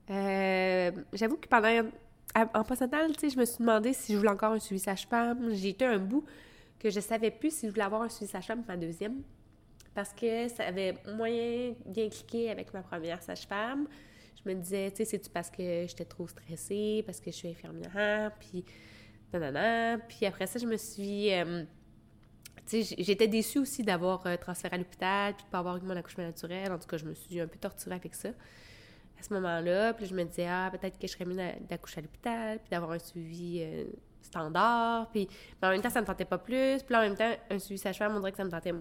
j'avoue 0.09 1.37
que 1.37 1.47
pendant. 1.47 1.89
En 2.35 2.63
passant, 2.63 2.87
tu 2.87 3.19
sais, 3.19 3.29
je 3.29 3.37
me 3.37 3.45
suis 3.45 3.59
demandé 3.59 3.93
si 3.93 4.13
je 4.13 4.17
voulais 4.17 4.31
encore 4.31 4.53
un 4.53 4.59
suivi 4.59 4.79
sage-femme. 4.79 5.53
J'ai 5.53 5.69
été 5.69 5.85
un 5.85 5.99
bout 5.99 6.25
que 6.79 6.89
je 6.89 6.99
savais 6.99 7.31
plus 7.31 7.53
si 7.53 7.67
je 7.67 7.71
voulais 7.71 7.85
avoir 7.85 8.01
un 8.01 8.09
suivi 8.09 8.29
sage-femme 8.29 8.63
ma 8.67 8.75
deuxième, 8.75 9.21
parce 9.93 10.13
que 10.13 10.47
ça 10.47 10.65
avait 10.65 10.95
moyen 11.15 11.73
bien 11.85 12.09
cliqué 12.09 12.49
avec 12.49 12.73
ma 12.73 12.81
première 12.81 13.21
sage-femme. 13.21 13.87
Je 14.43 14.49
me 14.49 14.55
disais, 14.55 14.91
tu 14.91 14.97
sais, 14.97 15.05
c'est-tu 15.05 15.29
parce 15.29 15.49
que 15.49 15.85
j'étais 15.87 16.05
trop 16.05 16.27
stressée, 16.27 17.03
parce 17.05 17.19
que 17.19 17.31
je 17.31 17.35
suis 17.35 17.47
infirmière, 17.47 18.31
puis 18.39 18.65
nanana. 19.31 19.99
Puis 19.99 20.25
après 20.25 20.47
ça, 20.47 20.59
je 20.59 20.65
me 20.65 20.77
suis... 20.77 21.33
Euh, 21.33 21.63
tu 22.65 22.81
j'étais 22.97 23.27
déçue 23.27 23.59
aussi 23.59 23.83
d'avoir 23.83 24.25
euh, 24.25 24.37
transféré 24.37 24.75
à 24.75 24.77
l'hôpital, 24.77 25.35
puis 25.35 25.45
de 25.45 25.49
pas 25.49 25.59
avoir 25.59 25.77
eu 25.77 25.81
mon 25.81 25.95
accouchement 25.95 26.23
naturel. 26.23 26.71
En 26.71 26.79
tout 26.79 26.87
cas, 26.87 26.97
je 26.97 27.05
me 27.05 27.13
suis 27.13 27.39
un 27.39 27.47
peu 27.47 27.59
torturée 27.59 27.95
avec 27.95 28.15
ça 28.15 28.29
à 28.29 29.23
ce 29.23 29.33
moment-là. 29.33 29.93
Puis 29.93 30.05
je 30.05 30.15
me 30.15 30.23
disais, 30.23 30.47
ah, 30.47 30.69
peut-être 30.71 30.97
que 30.97 31.07
je 31.07 31.11
serais 31.11 31.25
mieux 31.25 31.37
d'accoucher 31.69 31.99
à 31.99 32.01
l'hôpital, 32.01 32.59
puis 32.59 32.69
d'avoir 32.69 32.91
un 32.91 32.99
suivi 32.99 33.61
euh, 33.61 33.85
standard. 34.21 35.09
Puis, 35.11 35.27
en 35.61 35.69
même 35.69 35.81
temps, 35.81 35.89
ça 35.89 36.01
me 36.01 36.05
tentait 36.05 36.25
pas 36.25 36.37
plus. 36.37 36.81
Puis 36.83 36.95
en 36.95 37.01
même 37.01 37.15
temps, 37.15 37.31
un 37.49 37.59
suivi 37.59 37.77
sage-femme, 37.77 38.15
on 38.15 38.19
dirait 38.19 38.31
que 38.31 38.37
ça 38.37 38.45
me 38.45 38.51
tentait 38.51 38.73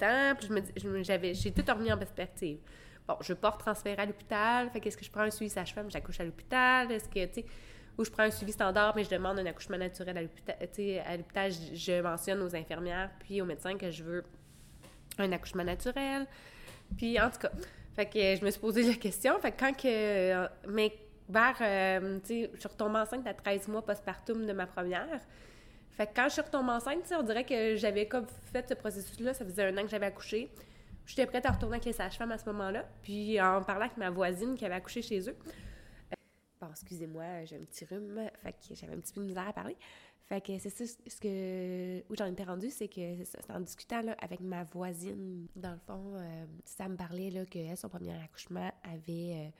je 0.00 0.88
me 0.88 1.02
j'avais, 1.02 1.34
j'ai 1.34 1.52
tout 1.52 1.64
remis 1.68 1.92
en 1.92 1.98
perspective. 1.98 2.58
Bon, 3.06 3.16
je 3.20 3.32
veux 3.32 3.38
pas 3.38 3.52
transférer 3.52 4.02
à 4.02 4.06
l'hôpital. 4.06 4.70
Fait 4.70 4.80
qu'est-ce 4.80 4.96
que 4.96 5.04
je 5.04 5.10
prends 5.10 5.22
un 5.22 5.30
suivi 5.30 5.50
sage-femme, 5.50 5.90
j'accouche 5.90 6.20
à 6.20 6.24
l'hôpital? 6.24 6.90
Est-ce 6.90 7.08
que, 7.08 7.24
tu 7.26 7.44
ou 7.98 8.04
je 8.04 8.10
prends 8.10 8.24
un 8.24 8.30
suivi 8.30 8.52
standard, 8.52 8.94
mais 8.94 9.04
je 9.04 9.10
demande 9.10 9.38
un 9.38 9.46
accouchement 9.46 9.78
naturel 9.78 10.18
à 10.18 10.22
l'hôpital. 10.22 10.56
À 11.06 11.16
l'hôpital, 11.16 11.50
je 11.50 12.02
mentionne 12.02 12.42
aux 12.42 12.54
infirmières 12.54 13.10
puis 13.20 13.40
aux 13.40 13.46
médecins 13.46 13.76
que 13.76 13.90
je 13.90 14.02
veux 14.02 14.24
un 15.18 15.32
accouchement 15.32 15.64
naturel. 15.64 16.26
Puis 16.96 17.18
en 17.18 17.30
tout 17.30 17.38
cas, 17.38 17.50
fait 17.94 18.06
que 18.06 18.36
je 18.38 18.44
me 18.44 18.50
suis 18.50 18.60
posé 18.60 18.82
la 18.82 18.94
question. 18.94 19.38
Fait 19.40 19.52
que 19.52 19.60
quand 19.60 19.72
que. 19.72 20.48
Mais 20.68 20.92
vers. 21.28 21.56
Euh, 21.60 22.18
tu 22.20 22.44
sais, 22.44 22.50
je 22.54 22.84
enceinte 22.84 23.26
à 23.26 23.34
13 23.34 23.68
mois 23.68 23.82
postpartum 23.82 24.46
de 24.46 24.52
ma 24.52 24.66
première. 24.66 25.20
Fait 25.96 26.06
que 26.06 26.12
quand 26.14 26.24
je 26.24 26.34
suis 26.34 26.42
retombée 26.42 26.72
enceinte, 26.72 27.12
on 27.18 27.22
dirait 27.22 27.44
que 27.44 27.76
j'avais 27.76 28.06
comme 28.06 28.26
fait 28.52 28.68
ce 28.68 28.74
processus-là. 28.74 29.34
Ça 29.34 29.44
faisait 29.44 29.64
un 29.64 29.76
an 29.78 29.82
que 29.82 29.88
j'avais 29.88 30.06
accouché. 30.06 30.50
J'étais 31.06 31.26
prête 31.26 31.46
à 31.46 31.52
retourner 31.52 31.76
avec 31.76 31.86
les 31.86 31.92
sages-femmes 31.92 32.32
à 32.32 32.38
ce 32.38 32.44
moment-là. 32.46 32.84
Puis 33.02 33.40
en 33.40 33.62
parlant 33.62 33.86
avec 33.86 33.96
ma 33.96 34.10
voisine 34.10 34.56
qui 34.56 34.64
avait 34.64 34.74
accouché 34.74 35.02
chez 35.02 35.28
eux, 35.28 35.36
Bon, 36.60 36.68
excusez-moi, 36.70 37.44
j'ai 37.44 37.56
un 37.56 37.64
petit 37.64 37.84
rhume, 37.84 38.30
fait 38.42 38.52
que 38.52 38.74
j'avais 38.74 38.94
un 38.94 39.00
petit 39.00 39.12
peu 39.12 39.20
de 39.20 39.26
misère 39.26 39.46
à 39.46 39.52
parler. 39.52 39.76
Fait 40.26 40.40
que 40.40 40.58
c'est 40.58 40.70
ça, 40.70 40.84
ce 40.86 41.20
que, 41.20 42.00
où 42.10 42.16
j'en 42.16 42.26
étais 42.26 42.44
rendue, 42.44 42.70
c'est 42.70 42.88
que 42.88 43.22
c'est 43.24 43.50
en 43.50 43.60
discutant 43.60 44.02
avec 44.20 44.40
ma 44.40 44.64
voisine, 44.64 45.46
dans 45.54 45.72
le 45.72 45.78
fond, 45.78 46.14
euh, 46.16 46.46
ça 46.64 46.88
me 46.88 46.96
parlait 46.96 47.30
là, 47.30 47.44
que 47.44 47.76
son 47.76 47.88
premier 47.88 48.14
accouchement 48.24 48.72
avait 48.82 49.52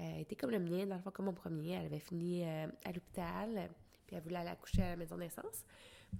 euh, 0.00 0.02
euh, 0.02 0.18
été 0.18 0.34
comme 0.34 0.50
le 0.50 0.58
mien, 0.58 0.84
dans 0.84 0.96
le 0.96 1.00
fond, 1.00 1.12
comme 1.12 1.26
mon 1.26 1.32
premier. 1.32 1.74
Elle 1.74 1.86
avait 1.86 2.00
fini 2.00 2.44
à 2.44 2.92
l'hôpital, 2.92 3.70
puis 4.12 4.18
elle 4.18 4.22
voulait 4.24 4.40
aller 4.40 4.50
accoucher 4.50 4.82
à 4.82 4.90
la 4.90 4.96
maison 4.96 5.14
de 5.14 5.20
naissance. 5.20 5.64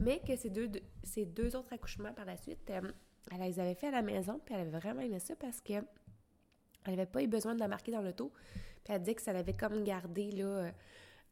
Mais 0.00 0.20
que 0.26 0.34
ces 0.34 0.48
deux, 0.48 0.70
ces 1.02 1.26
deux 1.26 1.54
autres 1.54 1.72
accouchements 1.74 2.14
par 2.14 2.24
la 2.24 2.38
suite, 2.38 2.70
elle 2.70 3.40
les 3.40 3.60
avait 3.60 3.74
fait 3.74 3.88
à 3.88 3.90
la 3.90 4.02
maison, 4.02 4.40
puis 4.42 4.54
elle 4.54 4.62
avait 4.62 4.78
vraiment 4.78 5.02
aimé 5.02 5.18
ça 5.18 5.36
parce 5.36 5.60
que 5.60 5.74
elle 6.84 6.96
n'avait 6.96 7.06
pas 7.06 7.22
eu 7.22 7.28
besoin 7.28 7.54
de 7.54 7.60
la 7.60 7.68
marquer 7.68 7.92
dans 7.92 8.00
l'auto. 8.00 8.32
Puis 8.82 8.94
elle 8.94 9.02
dit 9.02 9.14
que 9.14 9.22
ça 9.22 9.32
l'avait 9.32 9.54
comme 9.54 9.84
gardé 9.84 10.32
là, 10.32 10.72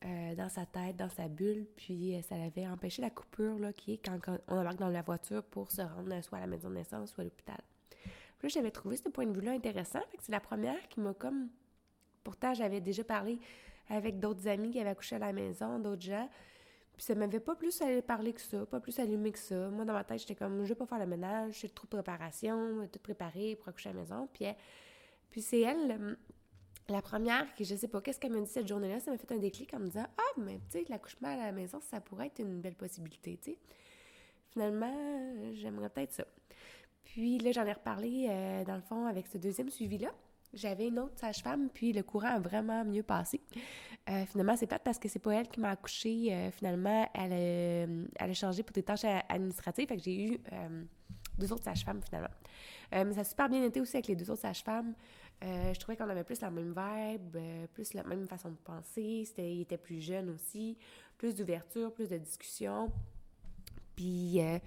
euh, 0.04 0.34
dans 0.34 0.48
sa 0.48 0.66
tête, 0.66 0.96
dans 0.96 1.08
sa 1.08 1.28
bulle, 1.28 1.66
puis 1.76 2.14
euh, 2.14 2.22
ça 2.22 2.36
l'avait 2.36 2.68
empêché 2.68 3.02
la 3.02 3.10
coupure 3.10 3.58
là, 3.58 3.72
qui 3.72 3.94
est 3.94 3.98
quand, 3.98 4.18
on 4.46 4.58
embarque 4.58 4.78
dans 4.78 4.88
la 4.88 5.02
voiture 5.02 5.42
pour 5.42 5.72
se 5.72 5.80
rendre 5.80 6.22
soit 6.22 6.38
à 6.38 6.42
la 6.42 6.46
maison 6.46 6.68
de 6.68 6.74
naissance, 6.74 7.10
soit 7.10 7.22
à 7.22 7.24
l'hôpital. 7.24 7.60
Là, 8.42 8.48
j'avais 8.48 8.70
trouvé 8.70 8.96
ce 8.96 9.08
point 9.08 9.26
de 9.26 9.32
vue-là 9.32 9.52
intéressant. 9.52 10.02
C'est 10.20 10.32
la 10.32 10.40
première 10.40 10.88
qui 10.88 11.00
m'a 11.00 11.14
comme... 11.14 11.48
Pourtant, 12.22 12.54
j'avais 12.54 12.80
déjà 12.80 13.02
parlé 13.02 13.40
avec 13.88 14.20
d'autres 14.20 14.46
amis 14.46 14.70
qui 14.70 14.78
avaient 14.78 14.90
accouché 14.90 15.16
à 15.16 15.18
la 15.18 15.32
maison, 15.32 15.78
d'autres 15.78 16.02
gens. 16.02 16.28
Puis 17.00 17.06
ça 17.06 17.14
m'avait 17.14 17.40
pas 17.40 17.54
plus 17.54 17.82
parler 18.06 18.34
que 18.34 18.42
ça, 18.42 18.66
pas 18.66 18.78
plus 18.78 18.98
allumé 18.98 19.32
que 19.32 19.38
ça. 19.38 19.70
Moi, 19.70 19.86
dans 19.86 19.94
ma 19.94 20.04
tête, 20.04 20.18
j'étais 20.18 20.34
comme, 20.34 20.64
je 20.64 20.68
vais 20.68 20.74
pas 20.74 20.84
faire 20.84 20.98
le 20.98 21.06
ménage, 21.06 21.60
j'ai 21.62 21.70
trop 21.70 21.86
de 21.86 21.88
préparation, 21.88 22.86
tout 22.92 22.98
préparé 22.98 23.56
pour 23.56 23.68
accoucher 23.68 23.88
à 23.88 23.92
la 23.94 24.00
maison. 24.00 24.28
Puis 24.34 24.44
puis 25.30 25.40
c'est 25.40 25.60
elle, 25.60 25.96
euh, 25.98 26.14
la 26.90 27.00
première, 27.00 27.54
qui 27.54 27.64
je 27.64 27.74
sais 27.74 27.88
pas 27.88 28.02
qu'est-ce 28.02 28.20
qu'elle 28.20 28.32
m'a 28.32 28.40
dit 28.42 28.50
cette 28.50 28.68
journée-là, 28.68 29.00
ça 29.00 29.12
m'a 29.12 29.16
fait 29.16 29.32
un 29.32 29.38
déclic 29.38 29.72
en 29.72 29.78
me 29.78 29.86
disant 29.86 30.04
Ah, 30.18 30.40
mais 30.42 30.60
tu 30.70 30.78
sais, 30.78 30.84
l'accouchement 30.90 31.28
à 31.28 31.36
la 31.36 31.52
maison, 31.52 31.80
ça 31.80 32.02
pourrait 32.02 32.26
être 32.26 32.40
une 32.40 32.60
belle 32.60 32.76
possibilité, 32.76 33.38
tu 33.42 33.52
sais. 33.52 33.58
Finalement, 34.50 34.94
j'aimerais 35.54 35.88
peut-être 35.88 36.12
ça. 36.12 36.26
Puis 37.04 37.38
là, 37.38 37.50
j'en 37.52 37.64
ai 37.64 37.72
reparlé, 37.72 38.26
euh, 38.28 38.64
dans 38.64 38.76
le 38.76 38.82
fond, 38.82 39.06
avec 39.06 39.26
ce 39.26 39.38
deuxième 39.38 39.70
suivi-là. 39.70 40.12
J'avais 40.52 40.88
une 40.88 40.98
autre 40.98 41.18
sage-femme, 41.18 41.70
puis 41.72 41.94
le 41.94 42.02
courant 42.02 42.34
a 42.34 42.40
vraiment 42.40 42.84
mieux 42.84 43.02
passé. 43.04 43.40
Euh, 44.10 44.26
finalement, 44.26 44.56
c'est 44.56 44.66
pas 44.66 44.78
parce 44.78 44.98
que 44.98 45.08
c'est 45.08 45.20
pas 45.20 45.34
elle 45.34 45.48
qui 45.48 45.60
m'a 45.60 45.70
accouché. 45.70 46.50
finalement, 46.52 47.08
elle, 47.14 47.32
elle, 47.32 48.30
a 48.30 48.34
changé 48.34 48.62
pour 48.62 48.72
des 48.72 48.82
tâches 48.82 49.04
administratives. 49.28 49.86
Fait 49.86 49.96
que 49.96 50.02
j'ai 50.02 50.32
eu 50.32 50.38
deux 51.38 51.52
autres 51.52 51.64
sages-femmes, 51.64 52.00
finalement. 52.02 52.34
mais 52.92 53.12
ça 53.12 53.20
a 53.20 53.24
super 53.24 53.48
bien 53.48 53.62
été 53.62 53.80
aussi 53.80 53.96
avec 53.96 54.08
les 54.08 54.16
deux 54.16 54.30
autres 54.30 54.42
sages-femmes. 54.42 54.94
Euh, 55.42 55.72
je 55.72 55.80
trouvais 55.80 55.96
qu'on 55.96 56.08
avait 56.08 56.24
plus 56.24 56.40
la 56.42 56.50
même 56.50 56.74
vibe, 56.76 57.36
euh, 57.36 57.66
plus 57.68 57.94
la 57.94 58.04
même 58.04 58.26
façon 58.26 58.50
de 58.50 58.56
penser. 58.56 59.24
C'était, 59.24 59.54
il 59.54 59.62
était 59.62 59.78
plus 59.78 60.00
jeune 60.00 60.28
aussi, 60.30 60.76
plus 61.16 61.34
d'ouverture, 61.34 61.92
plus 61.94 62.08
de 62.10 62.18
discussion. 62.18 62.92
Puis 63.96 64.40
euh, 64.40 64.58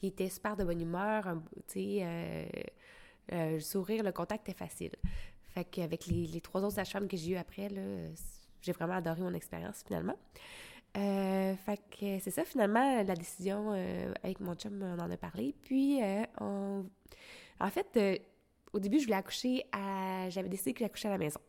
il 0.00 0.08
était 0.08 0.30
super 0.30 0.56
de 0.56 0.64
bonne 0.64 0.80
humeur, 0.80 1.24
tu 1.68 1.74
sais, 1.74 2.48
le 3.30 3.60
sourire, 3.60 4.02
le 4.02 4.12
contact 4.12 4.48
était 4.48 4.58
facile. 4.58 4.92
Fait 5.50 5.64
qu'avec 5.64 6.06
les, 6.06 6.26
les 6.26 6.40
trois 6.40 6.62
autres 6.62 6.76
sages-femmes 6.76 7.08
que 7.08 7.16
j'ai 7.16 7.32
eues 7.32 7.36
après, 7.36 7.68
là, 7.68 7.80
j'ai 8.62 8.72
vraiment 8.72 8.94
adoré 8.94 9.20
mon 9.20 9.34
expérience 9.34 9.82
finalement. 9.86 10.16
fait 10.94 11.80
que 11.90 12.18
c'est 12.20 12.30
ça, 12.30 12.44
finalement, 12.44 13.02
la 13.02 13.14
décision 13.14 13.72
avec 14.22 14.40
mon 14.40 14.54
chum, 14.54 14.82
on 14.82 14.98
en 14.98 15.10
a 15.10 15.16
parlé. 15.16 15.54
Puis, 15.62 16.00
on... 16.40 16.84
en 17.60 17.70
fait, 17.70 18.22
au 18.72 18.78
début, 18.78 18.98
je 18.98 19.04
voulais 19.04 19.16
accoucher 19.16 19.64
à. 19.72 20.28
J'avais 20.30 20.48
décidé 20.48 20.72
que 20.72 20.84
accoucher 20.84 21.08
à 21.08 21.12
la 21.12 21.18
maison. 21.18 21.40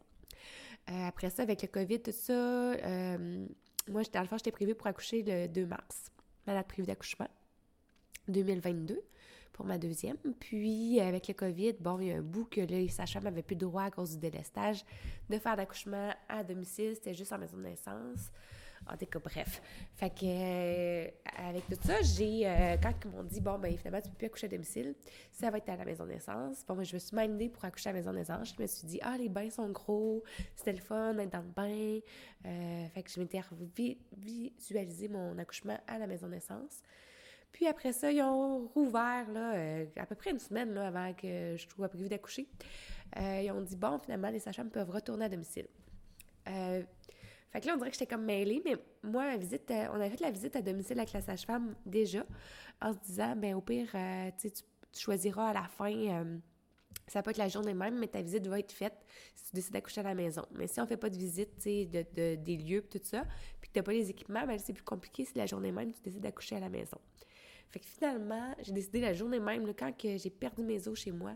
Euh, 0.90 1.08
après 1.08 1.30
ça, 1.30 1.44
avec 1.44 1.62
le 1.62 1.68
COVID, 1.68 2.02
tout 2.02 2.12
ça, 2.12 2.34
euh, 2.34 3.48
moi, 3.88 4.02
dans 4.12 4.22
le 4.22 4.28
fond, 4.28 4.38
j'étais 4.38 4.52
prévue 4.52 4.76
pour 4.76 4.88
accoucher 4.88 5.24
le 5.24 5.48
2 5.48 5.66
mars, 5.66 6.12
ma 6.46 6.54
date 6.54 6.68
prévue 6.68 6.88
d'accouchement, 6.88 7.30
2022, 8.28 9.00
pour 9.54 9.66
ma 9.66 9.78
deuxième. 9.78 10.18
Puis, 10.40 11.00
avec 11.00 11.28
le 11.28 11.34
COVID, 11.34 11.74
bon, 11.80 12.00
il 12.00 12.08
y 12.08 12.12
a 12.12 12.18
un 12.18 12.22
bout 12.22 12.46
que 12.46 12.62
les 12.62 12.90
sages-femmes 12.90 13.42
plus 13.44 13.56
droit 13.56 13.84
à 13.84 13.92
cause 13.92 14.12
du 14.12 14.18
délestage 14.18 14.84
de 15.30 15.38
faire 15.38 15.56
d'accouchement 15.56 16.14
à 16.28 16.44
domicile. 16.44 16.96
C'était 16.96 17.14
juste 17.14 17.32
en 17.32 17.38
maison 17.38 17.58
de 17.58 17.64
naissance. 17.64 18.32
En 18.88 18.98
tout 18.98 19.06
cas, 19.06 19.20
bref. 19.20 19.62
Fait 19.96 20.10
que, 20.10 20.26
euh, 20.26 21.08
avec 21.38 21.66
tout 21.68 21.78
ça, 21.82 22.02
j'ai, 22.02 22.46
euh, 22.46 22.76
quand 22.82 22.94
ils 23.06 23.12
m'ont 23.12 23.24
dit, 23.24 23.40
bon, 23.40 23.58
ben, 23.58 23.76
finalement, 23.78 24.02
tu 24.02 24.10
peux 24.10 24.18
plus 24.18 24.26
accoucher 24.26 24.48
à 24.48 24.50
domicile, 24.50 24.96
ça 25.32 25.50
va 25.50 25.58
être 25.58 25.70
à 25.70 25.78
la 25.78 25.86
maison 25.86 26.06
de 26.06 26.10
naissance. 26.10 26.66
Bon, 26.68 26.76
ben, 26.76 26.84
je 26.84 26.94
me 26.94 27.00
suis 27.00 27.16
mindée 27.16 27.50
pour 27.50 27.64
accoucher 27.64 27.90
à 27.90 27.94
la 27.94 28.00
maison 28.00 28.12
de 28.12 28.18
naissance. 28.18 28.54
Je 28.58 28.62
me 28.62 28.68
suis 28.68 28.88
dit, 28.88 29.00
ah, 29.02 29.18
les 29.18 29.30
bains 29.30 29.50
sont 29.50 29.70
gros, 29.70 30.24
c'était 30.56 30.74
le 30.74 30.80
fun 30.80 31.14
d'être 31.14 31.32
dans 31.32 31.42
le 31.42 31.48
bain. 31.56 32.00
Euh, 32.46 32.88
fait 32.90 33.04
que 33.04 33.10
je 33.10 33.20
m'étais 33.20 33.42
visualisé 34.18 35.08
mon 35.08 35.38
accouchement 35.38 35.80
à 35.88 35.98
la 35.98 36.08
maison 36.08 36.28
de 36.28 36.34
naissance. 36.34 36.82
Puis 37.54 37.68
après 37.68 37.94
ça, 37.94 38.12
ils 38.12 38.22
ont 38.22 38.68
rouvert, 38.68 39.32
là, 39.32 39.86
à 39.96 40.06
peu 40.06 40.16
près 40.16 40.32
une 40.32 40.40
semaine 40.40 40.74
là, 40.74 40.88
avant 40.88 41.14
que 41.14 41.56
je 41.56 41.66
sois 41.70 41.88
prévu 41.88 42.10
d'accoucher. 42.10 42.50
ils 43.16 43.50
ont 43.52 43.62
dit, 43.62 43.78
bon, 43.78 44.00
finalement, 44.00 44.30
les 44.30 44.40
sages 44.40 44.62
peuvent 44.72 44.90
retourner 44.90 45.26
à 45.26 45.30
domicile. 45.30 45.68
Fait 47.54 47.62
que 47.62 47.68
là, 47.68 47.74
on 47.76 47.78
dirait 47.78 47.92
que 47.92 47.96
j'étais 47.96 48.08
comme 48.08 48.26
mêlée, 48.26 48.64
mais 48.66 48.76
moi, 49.04 49.38
visite, 49.38 49.70
euh, 49.70 49.86
on 49.92 49.96
avait 49.96 50.10
fait 50.10 50.22
la 50.22 50.32
visite 50.32 50.56
à 50.56 50.64
domicile 50.64 50.98
avec 50.98 51.14
la 51.14 51.22
sage-femme 51.22 51.76
déjà, 51.86 52.26
en 52.82 52.94
se 52.94 52.98
disant, 53.06 53.36
ben 53.36 53.54
au 53.54 53.62
pire, 53.62 53.90
euh, 53.94 54.32
tu, 54.42 54.50
tu 54.50 54.64
choisiras 55.00 55.50
à 55.50 55.54
la 55.54 55.68
fin, 55.68 55.94
euh, 55.94 56.38
ça 57.14 57.24
peut 57.24 57.32
être 57.32 57.38
la 57.38 57.48
journée 57.48 57.74
même, 57.74 58.00
mais 58.00 58.08
ta 58.08 58.22
visite 58.22 58.48
va 58.48 58.60
être 58.60 58.72
faite 58.72 58.98
si 59.36 59.46
tu 59.46 59.56
décides 59.56 59.74
d'accoucher 59.74 60.02
à 60.02 60.06
la 60.06 60.16
maison. 60.16 60.44
Mais 60.52 60.68
si 60.68 60.82
on 60.82 60.88
fait 60.88 60.98
pas 60.98 61.10
de 61.10 61.18
visite, 61.18 61.50
tu 61.62 61.86
de, 61.86 62.36
des 62.36 62.58
lieux 62.58 62.82
tout 62.82 63.00
ça, 63.04 63.24
puis 63.62 63.70
que 63.70 63.74
t'as 63.74 63.84
pas 63.84 63.94
les 63.94 64.10
équipements, 64.10 64.46
ben 64.46 64.58
c'est 64.60 64.74
plus 64.74 64.84
compliqué 64.84 65.26
si 65.26 65.38
la 65.38 65.46
journée 65.46 65.72
même, 65.72 65.94
tu 65.94 66.02
décides 66.02 66.22
d'accoucher 66.22 66.56
à 66.56 66.60
la 66.60 66.70
maison. 66.70 66.98
Fait 67.70 67.80
que 67.80 67.86
finalement, 67.86 68.56
j'ai 68.62 68.72
décidé 68.72 69.00
la 69.00 69.14
journée 69.14 69.40
même, 69.40 69.74
quand 69.74 69.92
j'ai 70.00 70.30
perdu 70.30 70.64
mes 70.64 70.88
os 70.88 71.00
chez 71.00 71.12
moi, 71.12 71.36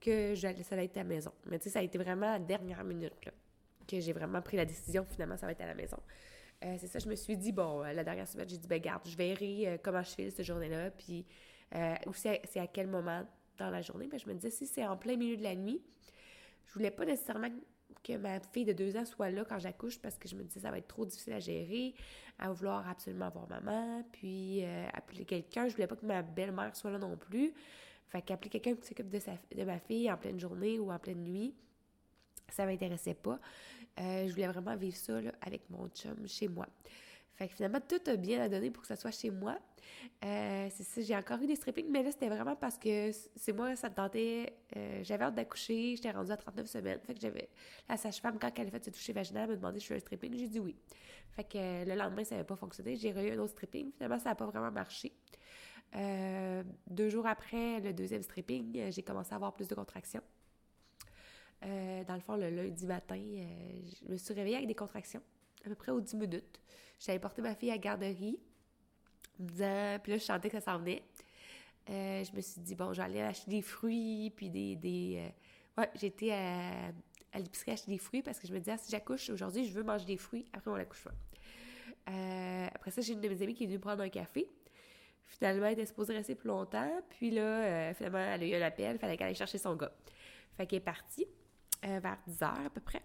que 0.00 0.34
ça 0.34 0.48
allait 0.72 0.84
être 0.84 0.96
à 0.96 1.00
la 1.00 1.04
maison. 1.04 1.32
Mais 1.46 1.58
tu 1.58 1.64
sais, 1.64 1.70
ça 1.70 1.78
a 1.80 1.82
été 1.82 1.98
vraiment 1.98 2.32
la 2.32 2.38
dernière 2.38 2.84
minute, 2.84 3.12
que 3.88 4.00
j'ai 4.00 4.12
vraiment 4.12 4.42
pris 4.42 4.56
la 4.56 4.64
décision, 4.64 5.04
finalement, 5.04 5.36
ça 5.36 5.46
va 5.46 5.52
être 5.52 5.60
à 5.62 5.66
la 5.66 5.74
maison. 5.74 5.98
Euh, 6.64 6.76
c'est 6.78 6.86
ça, 6.86 6.98
je 6.98 7.08
me 7.08 7.14
suis 7.14 7.36
dit, 7.36 7.52
bon, 7.52 7.82
euh, 7.82 7.92
la 7.92 8.04
dernière 8.04 8.26
semaine, 8.26 8.48
j'ai 8.48 8.56
dit, 8.56 8.68
ben 8.68 8.80
garde, 8.80 9.06
je 9.06 9.16
verrai 9.16 9.66
euh, 9.66 9.76
comment 9.82 10.02
je 10.02 10.10
file 10.10 10.30
cette 10.30 10.46
journée-là, 10.46 10.90
puis 10.90 11.26
ou 12.06 12.12
c'est 12.14 12.40
à 12.56 12.66
quel 12.68 12.86
moment 12.86 13.26
dans 13.58 13.70
la 13.70 13.82
journée. 13.82 14.06
Ben, 14.06 14.18
je 14.18 14.26
me 14.26 14.34
disais, 14.34 14.50
si 14.50 14.66
c'est 14.66 14.86
en 14.86 14.96
plein 14.96 15.16
milieu 15.16 15.36
de 15.36 15.42
la 15.42 15.54
nuit, 15.54 15.80
je 16.66 16.74
voulais 16.74 16.90
pas 16.90 17.04
nécessairement 17.04 17.48
que 18.02 18.16
ma 18.16 18.40
fille 18.40 18.64
de 18.64 18.72
deux 18.72 18.96
ans 18.96 19.04
soit 19.04 19.30
là 19.30 19.44
quand 19.44 19.58
j'accouche 19.58 19.98
parce 19.98 20.16
que 20.16 20.28
je 20.28 20.36
me 20.36 20.44
disais 20.44 20.60
ça 20.60 20.70
va 20.70 20.78
être 20.78 20.86
trop 20.86 21.04
difficile 21.04 21.32
à 21.32 21.40
gérer, 21.40 21.94
à 22.38 22.52
vouloir 22.52 22.88
absolument 22.88 23.30
voir 23.30 23.48
maman, 23.48 24.04
puis 24.12 24.64
appeler 24.92 25.24
quelqu'un. 25.24 25.68
Je 25.68 25.74
voulais 25.74 25.86
pas 25.86 25.96
que 25.96 26.06
ma 26.06 26.22
belle-mère 26.22 26.74
soit 26.76 26.90
là 26.90 26.98
non 26.98 27.16
plus. 27.16 27.52
Fait 28.08 28.22
qu'appeler 28.22 28.50
quelqu'un 28.50 28.74
qui 28.74 28.86
s'occupe 28.86 29.08
de, 29.08 29.18
de 29.56 29.64
ma 29.64 29.78
fille 29.80 30.10
en 30.10 30.16
pleine 30.16 30.38
journée 30.38 30.78
ou 30.78 30.92
en 30.92 30.98
pleine 30.98 31.24
nuit, 31.24 31.54
ça 32.48 32.64
m'intéressait 32.64 33.14
pas. 33.14 33.40
Euh, 33.98 34.26
je 34.26 34.32
voulais 34.32 34.46
vraiment 34.46 34.76
vivre 34.76 34.96
ça 34.96 35.18
avec 35.40 35.68
mon 35.70 35.88
chum 35.88 36.26
chez 36.26 36.48
moi. 36.48 36.66
Fait 37.36 37.48
que 37.48 37.54
finalement, 37.54 37.80
tout 37.86 38.00
a 38.10 38.16
bien 38.16 38.40
à 38.40 38.48
donner 38.48 38.70
pour 38.70 38.80
que 38.80 38.88
ça 38.88 38.96
soit 38.96 39.10
chez 39.10 39.30
moi. 39.30 39.58
Euh, 40.24 40.68
c'est 40.70 40.84
ça, 40.84 41.02
j'ai 41.02 41.14
encore 41.14 41.38
eu 41.42 41.46
des 41.46 41.56
strippings, 41.56 41.88
mais 41.90 42.02
là, 42.02 42.10
c'était 42.10 42.30
vraiment 42.30 42.56
parce 42.56 42.78
que 42.78 43.10
c'est 43.12 43.52
moi, 43.52 43.76
ça 43.76 43.90
me 43.90 43.94
tentait. 43.94 44.56
Euh, 44.74 45.00
j'avais 45.02 45.24
hâte 45.24 45.34
d'accoucher, 45.34 45.96
j'étais 45.96 46.10
rendue 46.10 46.32
à 46.32 46.38
39 46.38 46.66
semaines. 46.66 47.00
Fait 47.06 47.12
que 47.12 47.20
j'avais. 47.20 47.50
La 47.90 47.98
sage-femme, 47.98 48.38
quand 48.38 48.50
elle 48.58 48.68
a 48.68 48.70
fait 48.70 48.86
se 48.86 48.90
toucher 48.90 49.12
vaginal, 49.12 49.44
elle 49.44 49.50
m'a 49.50 49.56
demandé 49.56 49.80
si 49.80 49.84
je 49.84 49.88
fais 49.88 49.96
un 49.96 50.00
stripping. 50.00 50.34
J'ai 50.34 50.48
dit 50.48 50.60
oui. 50.60 50.76
Fait 51.32 51.44
que 51.44 51.84
le 51.84 51.94
lendemain, 51.94 52.24
ça 52.24 52.36
n'avait 52.36 52.46
pas 52.46 52.56
fonctionné. 52.56 52.96
J'ai 52.96 53.10
eu 53.10 53.32
un 53.32 53.38
autre 53.38 53.52
stripping. 53.52 53.92
Finalement, 53.92 54.18
ça 54.18 54.30
n'a 54.30 54.34
pas 54.34 54.46
vraiment 54.46 54.72
marché. 54.72 55.12
deux 56.86 57.10
jours 57.10 57.26
après 57.26 57.80
le 57.80 57.92
deuxième 57.92 58.22
stripping, 58.22 58.90
j'ai 58.90 59.02
commencé 59.02 59.32
à 59.32 59.36
avoir 59.36 59.52
plus 59.52 59.68
de 59.68 59.74
contractions. 59.74 60.22
dans 61.60 62.14
le 62.14 62.20
fond, 62.20 62.36
le 62.36 62.48
lundi 62.48 62.86
matin, 62.86 63.20
je 63.20 64.10
me 64.10 64.16
suis 64.16 64.32
réveillée 64.32 64.56
avec 64.56 64.68
des 64.68 64.74
contractions, 64.74 65.22
à 65.66 65.70
peu 65.70 65.76
près 65.76 65.92
aux 65.92 66.00
10 66.00 66.16
minutes. 66.16 66.60
J'avais 66.98 67.18
porté 67.18 67.42
ma 67.42 67.54
fille 67.54 67.70
à 67.70 67.74
la 67.74 67.78
garderie, 67.78 68.38
puis 69.36 69.58
là, 69.58 69.98
je 70.06 70.18
sentais 70.18 70.48
que 70.48 70.58
ça 70.58 70.72
s'en 70.72 70.78
venait. 70.78 71.02
je 71.88 72.34
me 72.34 72.40
suis 72.40 72.60
dit, 72.60 72.74
bon, 72.74 72.92
j'allais 72.92 73.22
acheter 73.22 73.50
des 73.50 73.62
fruits, 73.62 74.32
puis 74.34 74.50
des... 74.50 74.76
des 74.76 75.32
ouais, 75.76 75.90
j'étais 75.94 76.32
à, 76.32 76.92
à 77.36 77.38
l'épicerie 77.38 77.72
acheter 77.72 77.90
des 77.90 77.98
fruits 77.98 78.22
parce 78.22 78.38
que 78.38 78.46
je 78.46 78.52
me 78.52 78.58
disais, 78.58 78.72
ah, 78.72 78.78
si 78.78 78.90
j'accouche 78.90 79.28
aujourd'hui, 79.30 79.66
je 79.66 79.72
veux 79.72 79.82
manger 79.82 80.06
des 80.06 80.16
fruits 80.16 80.46
après 80.52 80.70
mon 80.70 80.76
accouchement. 80.76 81.12
Euh, 82.08 82.66
après 82.74 82.90
ça, 82.90 83.02
j'ai 83.02 83.12
une 83.12 83.20
de 83.20 83.28
mes 83.28 83.42
amies 83.42 83.54
qui 83.54 83.64
est 83.64 83.66
venue 83.66 83.78
prendre 83.78 84.02
un 84.02 84.08
café. 84.08 84.48
Finalement, 85.26 85.66
elle 85.66 85.72
était 85.72 85.86
supposée 85.86 86.14
rester 86.14 86.34
plus 86.34 86.48
longtemps. 86.48 86.90
Puis 87.10 87.30
là, 87.30 87.42
euh, 87.42 87.94
finalement, 87.94 88.18
elle 88.18 88.42
a 88.42 88.46
eu 88.46 88.54
un 88.54 88.62
appel. 88.62 88.96
Il 88.96 88.98
fallait 88.98 89.16
qu'elle 89.16 89.28
aille 89.28 89.34
chercher 89.34 89.58
son 89.58 89.74
gars. 89.74 89.92
Fait 90.56 90.66
qu'elle 90.66 90.78
est 90.78 90.80
partie 90.80 91.26
euh, 91.84 91.98
vers 92.00 92.18
10 92.26 92.38
h 92.38 92.66
à 92.66 92.70
peu 92.70 92.80
près. 92.80 93.02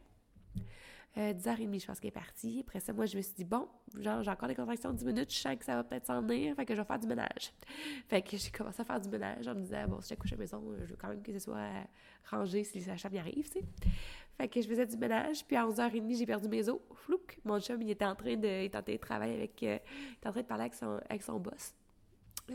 10h30, 1.18 1.82
je 1.82 1.86
pense 1.86 2.00
qu'elle 2.00 2.08
est 2.08 2.12
partie. 2.12 2.64
Après 2.66 2.80
ça, 2.80 2.94
moi, 2.94 3.06
je 3.06 3.18
me 3.18 3.22
suis 3.22 3.34
dit, 3.34 3.44
bon, 3.44 3.68
genre, 3.98 4.24
j'ai 4.24 4.32
encore 4.32 4.48
des 4.48 4.56
contractions 4.56 4.92
de 4.92 4.98
10 4.98 5.06
minutes, 5.06 5.34
je 5.34 5.40
sens 5.40 5.56
que 5.58 5.66
ça 5.66 5.76
va 5.76 5.84
peut-être 5.84 6.06
s'en 6.06 6.22
venir, 6.22 6.56
fait 6.56 6.66
que 6.66 6.74
je 6.74 6.80
vais 6.80 6.88
faire 6.88 7.00
du 7.00 7.08
ménage. 7.08 7.52
Fait 8.08 8.22
que 8.22 8.38
j'ai 8.38 8.50
commencé 8.50 8.82
à 8.82 8.86
faire 8.86 9.02
du 9.02 9.10
ménage 9.10 9.48
en 9.48 9.56
me 9.56 9.62
disant, 9.62 9.88
bon, 9.88 10.02
si 10.02 10.10
j'accouche 10.10 10.32
à 10.32 10.36
la 10.36 10.40
maison, 10.40 10.64
je 10.80 10.86
veux 10.86 10.96
quand 10.96 11.10
même 11.10 11.22
que 11.22 11.34
ce 11.34 11.40
soit 11.40 11.70
rangé 12.30 12.64
si 12.64 12.80
les 12.80 12.86
sages-femmes 12.86 13.16
y 13.16 13.20
arrivent, 13.20 13.50
tu 13.50 13.60
sais. 13.60 13.66
Fait 14.38 14.48
que 14.48 14.62
je 14.62 14.68
faisais 14.68 14.86
du 14.86 14.98
ménage, 14.98 15.46
puis 15.46 15.56
à 15.56 15.66
11h30, 15.68 16.18
j'ai 16.18 16.26
perdu 16.26 16.48
mes 16.48 16.68
os. 16.70 16.80
Flouk! 16.96 17.40
Mon 17.44 17.60
chum, 17.60 17.82
il 17.82 17.92
était 17.92 18.06
en 18.06 18.16
train 18.16 18.36
de, 18.36 18.66
il 18.66 18.68
en 18.68 18.82
train 18.82 18.94
de 18.94 18.98
travailler 18.98 19.36
avec, 19.36 19.64
euh, 19.64 19.78
il 19.84 20.14
était 20.14 20.28
en 20.28 20.32
train 20.32 20.42
de 20.42 20.48
parler 20.48 20.64
avec 20.64 20.74
son, 20.74 21.00
avec 21.10 21.24
son 21.24 21.40
boss. 21.40 21.76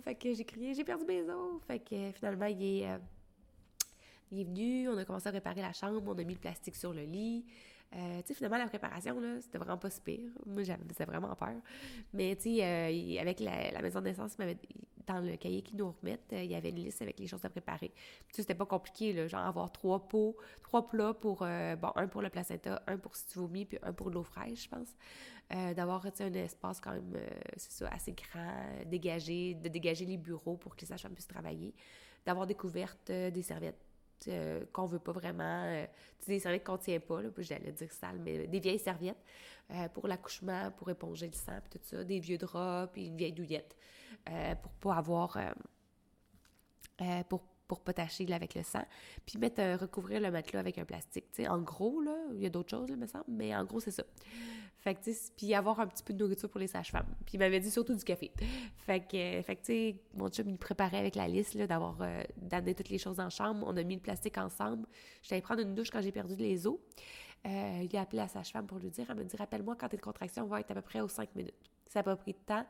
Fait 0.03 0.14
que 0.14 0.33
j'ai 0.33 0.45
crié, 0.45 0.75
j'ai 0.75 0.85
perdu 0.85 1.05
mes 1.05 1.23
os! 1.23 1.62
Fait 1.66 1.79
que 1.79 2.11
finalement, 2.12 2.47
il 2.47 2.62
est, 2.62 2.90
euh, 2.90 2.99
il 4.33 4.40
est 4.40 4.45
venu, 4.45 4.88
on 4.88 4.97
a 4.97 5.05
commencé 5.05 5.29
à 5.29 5.31
réparer 5.31 5.61
la 5.61 5.73
chambre, 5.73 6.03
on 6.07 6.19
a 6.19 6.25
mis 6.25 6.35
le 6.35 6.40
plastique 6.40 6.77
sur 6.77 6.92
le 6.92 7.03
lit. 7.03 7.45
Euh, 7.94 8.20
tu 8.22 8.29
sais, 8.29 8.35
finalement, 8.35 8.59
la 8.59 8.66
préparation, 8.66 9.18
là, 9.20 9.40
c'était 9.40 9.59
vraiment 9.59 9.79
pas 9.79 9.90
si 9.90 10.01
pire. 10.01 10.31
Moi, 10.44 10.64
j'avais 10.64 11.05
vraiment 11.07 11.35
peur. 11.35 11.55
Mais, 12.12 12.35
tu 12.37 12.57
sais, 12.57 12.64
euh, 12.64 13.20
avec 13.20 13.40
la, 13.40 13.81
maison 13.81 14.01
de 14.01 14.07
naissance, 14.07 14.37
dans 15.07 15.20
le 15.20 15.37
cahier 15.37 15.62
qu'ils 15.62 15.77
nous 15.77 15.92
remettent, 15.92 16.33
euh, 16.33 16.42
il 16.42 16.51
y 16.51 16.57
avait 16.57 16.70
une 16.70 16.77
liste 16.77 17.01
avec 17.01 17.18
les 17.20 17.29
choses 17.29 17.44
à 17.44 17.49
préparer. 17.49 17.92
Tu 18.29 18.35
sais, 18.35 18.42
c'était 18.42 18.57
pas 18.57 18.66
compliqué, 18.66 19.12
là, 19.12 19.29
genre 19.29 19.46
avoir 19.46 19.70
trois 19.70 20.09
pots, 20.09 20.37
trois 20.62 20.88
plats 20.88 21.14
pour, 21.14 21.38
bon, 21.38 21.92
un 21.94 22.09
pour 22.09 22.22
le 22.22 22.29
placenta, 22.29 22.83
un 22.87 22.99
pour 22.99 23.14
si 23.14 23.27
tu 23.27 23.38
vomis, 23.38 23.64
puis 23.64 23.79
un 23.83 23.92
pour 23.92 24.11
l'eau 24.11 24.25
fraîche, 24.25 24.64
je 24.64 24.68
pense. 24.68 24.94
D'avoir, 25.77 26.12
tu 26.12 26.25
un 26.25 26.33
espace 26.35 26.81
quand 26.81 26.90
même, 26.90 27.14
c'est 27.57 27.70
ça, 27.70 27.88
assez 27.88 28.12
grand, 28.12 28.53
dégagé, 28.87 29.55
de 29.55 29.68
dégager 29.68 30.05
les 30.05 30.16
bureaux 30.16 30.57
pour 30.57 30.75
que 30.75 30.81
les 30.81 30.88
sages 30.88 31.07
puissent 31.14 31.29
travailler. 31.29 31.72
D'avoir 32.27 32.49
des 32.49 32.57
couvertes, 32.57 33.12
des 33.12 33.42
serviettes 33.42 33.86
euh, 34.29 34.64
qu'on 34.72 34.87
veut 34.87 34.98
pas 34.98 35.12
vraiment, 35.12 35.64
euh, 35.64 35.87
des 36.26 36.38
serviettes 36.38 36.64
qu'on 36.64 36.79
tient 36.79 37.00
pas, 37.00 37.22
là, 37.22 37.29
j'allais 37.38 37.72
dire 37.72 37.92
sale, 37.92 38.18
mais 38.18 38.46
des 38.46 38.61
vieilles 38.61 38.79
serviettes 38.79 39.22
euh, 39.70 39.88
pour 39.88 40.09
l'accouchement, 40.09 40.70
pour 40.72 40.90
éponger 40.90 41.26
le 41.26 41.33
sang, 41.33 41.59
puis 41.62 41.79
tout 41.79 41.85
ça, 41.85 42.05
des 42.05 42.18
vieux 42.18 42.38
draps, 42.38 42.92
puis 42.92 43.07
une 43.07 43.16
vieille 43.16 43.33
douillette, 43.33 43.76
pour 44.62 44.72
pas 44.72 44.94
avoir, 44.94 45.38
pour 47.29 47.42
pour 47.66 47.81
pas 47.81 47.92
tacher 47.92 48.33
avec 48.33 48.55
le 48.55 48.62
sang, 48.62 48.85
puis 49.24 49.38
mettre 49.38 49.61
recouvrir 49.81 50.20
le 50.20 50.31
matelas 50.31 50.61
avec 50.61 50.79
un 50.79 50.85
plastique, 50.85 51.24
tu 51.33 51.42
sais. 51.42 51.48
En 51.48 51.59
gros, 51.59 52.00
là, 52.00 52.16
il 52.35 52.40
y 52.40 52.46
a 52.46 52.48
d'autres 52.48 52.70
choses, 52.70 52.88
là, 52.88 52.96
me 52.96 53.07
semble, 53.07 53.24
mais 53.29 53.55
en 53.57 53.64
gros, 53.64 53.81
c'est 53.81 53.90
ça. 53.90 54.05
Puis 55.37 55.55
avoir 55.55 55.81
un 55.81 55.87
petit 55.87 56.03
peu 56.03 56.12
de 56.12 56.18
nourriture 56.18 56.49
pour 56.49 56.61
les 56.61 56.66
sages-femmes. 56.66 57.07
Puis 57.25 57.35
il 57.35 57.38
m'avait 57.38 57.61
dit 57.61 57.70
surtout 57.70 57.94
du 57.94 58.05
café. 58.05 58.33
Fait 58.77 59.01
que, 59.01 59.42
fait 59.42 59.57
que 59.57 60.16
mon 60.16 60.29
chum, 60.29 60.49
il 60.49 60.59
préparait 60.59 60.99
avec 60.99 61.14
la 61.14 61.29
liste, 61.29 61.57
d'avoir, 61.57 61.96
euh, 62.01 62.22
d'amener 62.37 62.75
toutes 62.75 62.88
les 62.88 62.99
choses 62.99 63.20
en 63.20 63.31
chambre. 63.31 63.66
On 63.66 63.77
a 63.77 63.83
mis 63.83 63.96
le 63.96 64.01
plastique 64.01 64.38
ensemble. 64.38 64.87
J'allais 65.22 65.42
prendre 65.42 65.61
une 65.61 65.75
douche 65.75 65.90
quand 65.90 66.01
j'ai 66.01 66.12
perdu 66.12 66.37
les 66.37 66.66
os. 66.66 66.79
Euh, 67.46 67.87
il 67.88 67.96
a 67.96 68.01
appelé 68.01 68.18
la 68.18 68.29
sage-femme 68.29 68.66
pour 68.66 68.79
lui 68.79 68.90
dire, 68.90 69.07
elle 69.09 69.16
me 69.16 69.25
dit, 69.25 69.37
rappelle-moi 69.37 69.77
quand 69.77 69.88
tes 69.88 69.99
contractions 69.99 70.46
vont 70.46 70.57
être 70.57 70.70
à 70.70 70.75
peu 70.75 70.83
près 70.83 71.01
aux 71.01 71.09
5 71.09 71.35
minutes. 71.37 71.55
Ça 71.87 72.01
n'a 72.01 72.03
pas 72.03 72.16
pris 72.16 72.33
de 72.33 72.38
temps. 72.38 72.66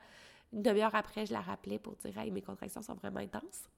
Une 0.52 0.62
demi-heure 0.62 0.94
après, 0.94 1.26
je 1.26 1.32
la 1.32 1.40
rappelais 1.40 1.78
pour 1.78 1.96
dire, 1.96 2.16
hey, 2.18 2.30
mes 2.30 2.42
contractions 2.42 2.82
sont 2.82 2.94
vraiment 2.94 3.20
intenses. 3.20 3.68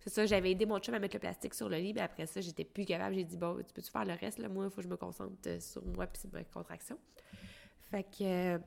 C'est 0.00 0.10
ça, 0.10 0.26
j'avais 0.26 0.52
aidé 0.52 0.64
mon 0.64 0.78
chum 0.78 0.94
à 0.94 0.98
mettre 0.98 1.16
le 1.16 1.20
plastique 1.20 1.54
sur 1.54 1.68
le 1.68 1.76
lit, 1.76 1.92
mais 1.92 2.00
après 2.00 2.26
ça, 2.26 2.40
j'étais 2.40 2.64
plus 2.64 2.84
capable. 2.84 3.16
J'ai 3.16 3.24
dit, 3.24 3.36
bon, 3.36 3.56
tu 3.56 3.74
peux-tu 3.74 3.90
faire 3.90 4.04
le 4.04 4.14
reste, 4.14 4.38
là? 4.38 4.48
Moi, 4.48 4.66
il 4.66 4.70
faut 4.70 4.76
que 4.76 4.82
je 4.82 4.88
me 4.88 4.96
concentre 4.96 5.34
euh, 5.46 5.58
sur 5.60 5.84
moi 5.84 6.06
puis 6.06 6.20
sur 6.20 6.32
ma 6.32 6.44
contraction. 6.44 6.98
Fait 7.90 8.04
que. 8.04 8.24
Euh, 8.24 8.58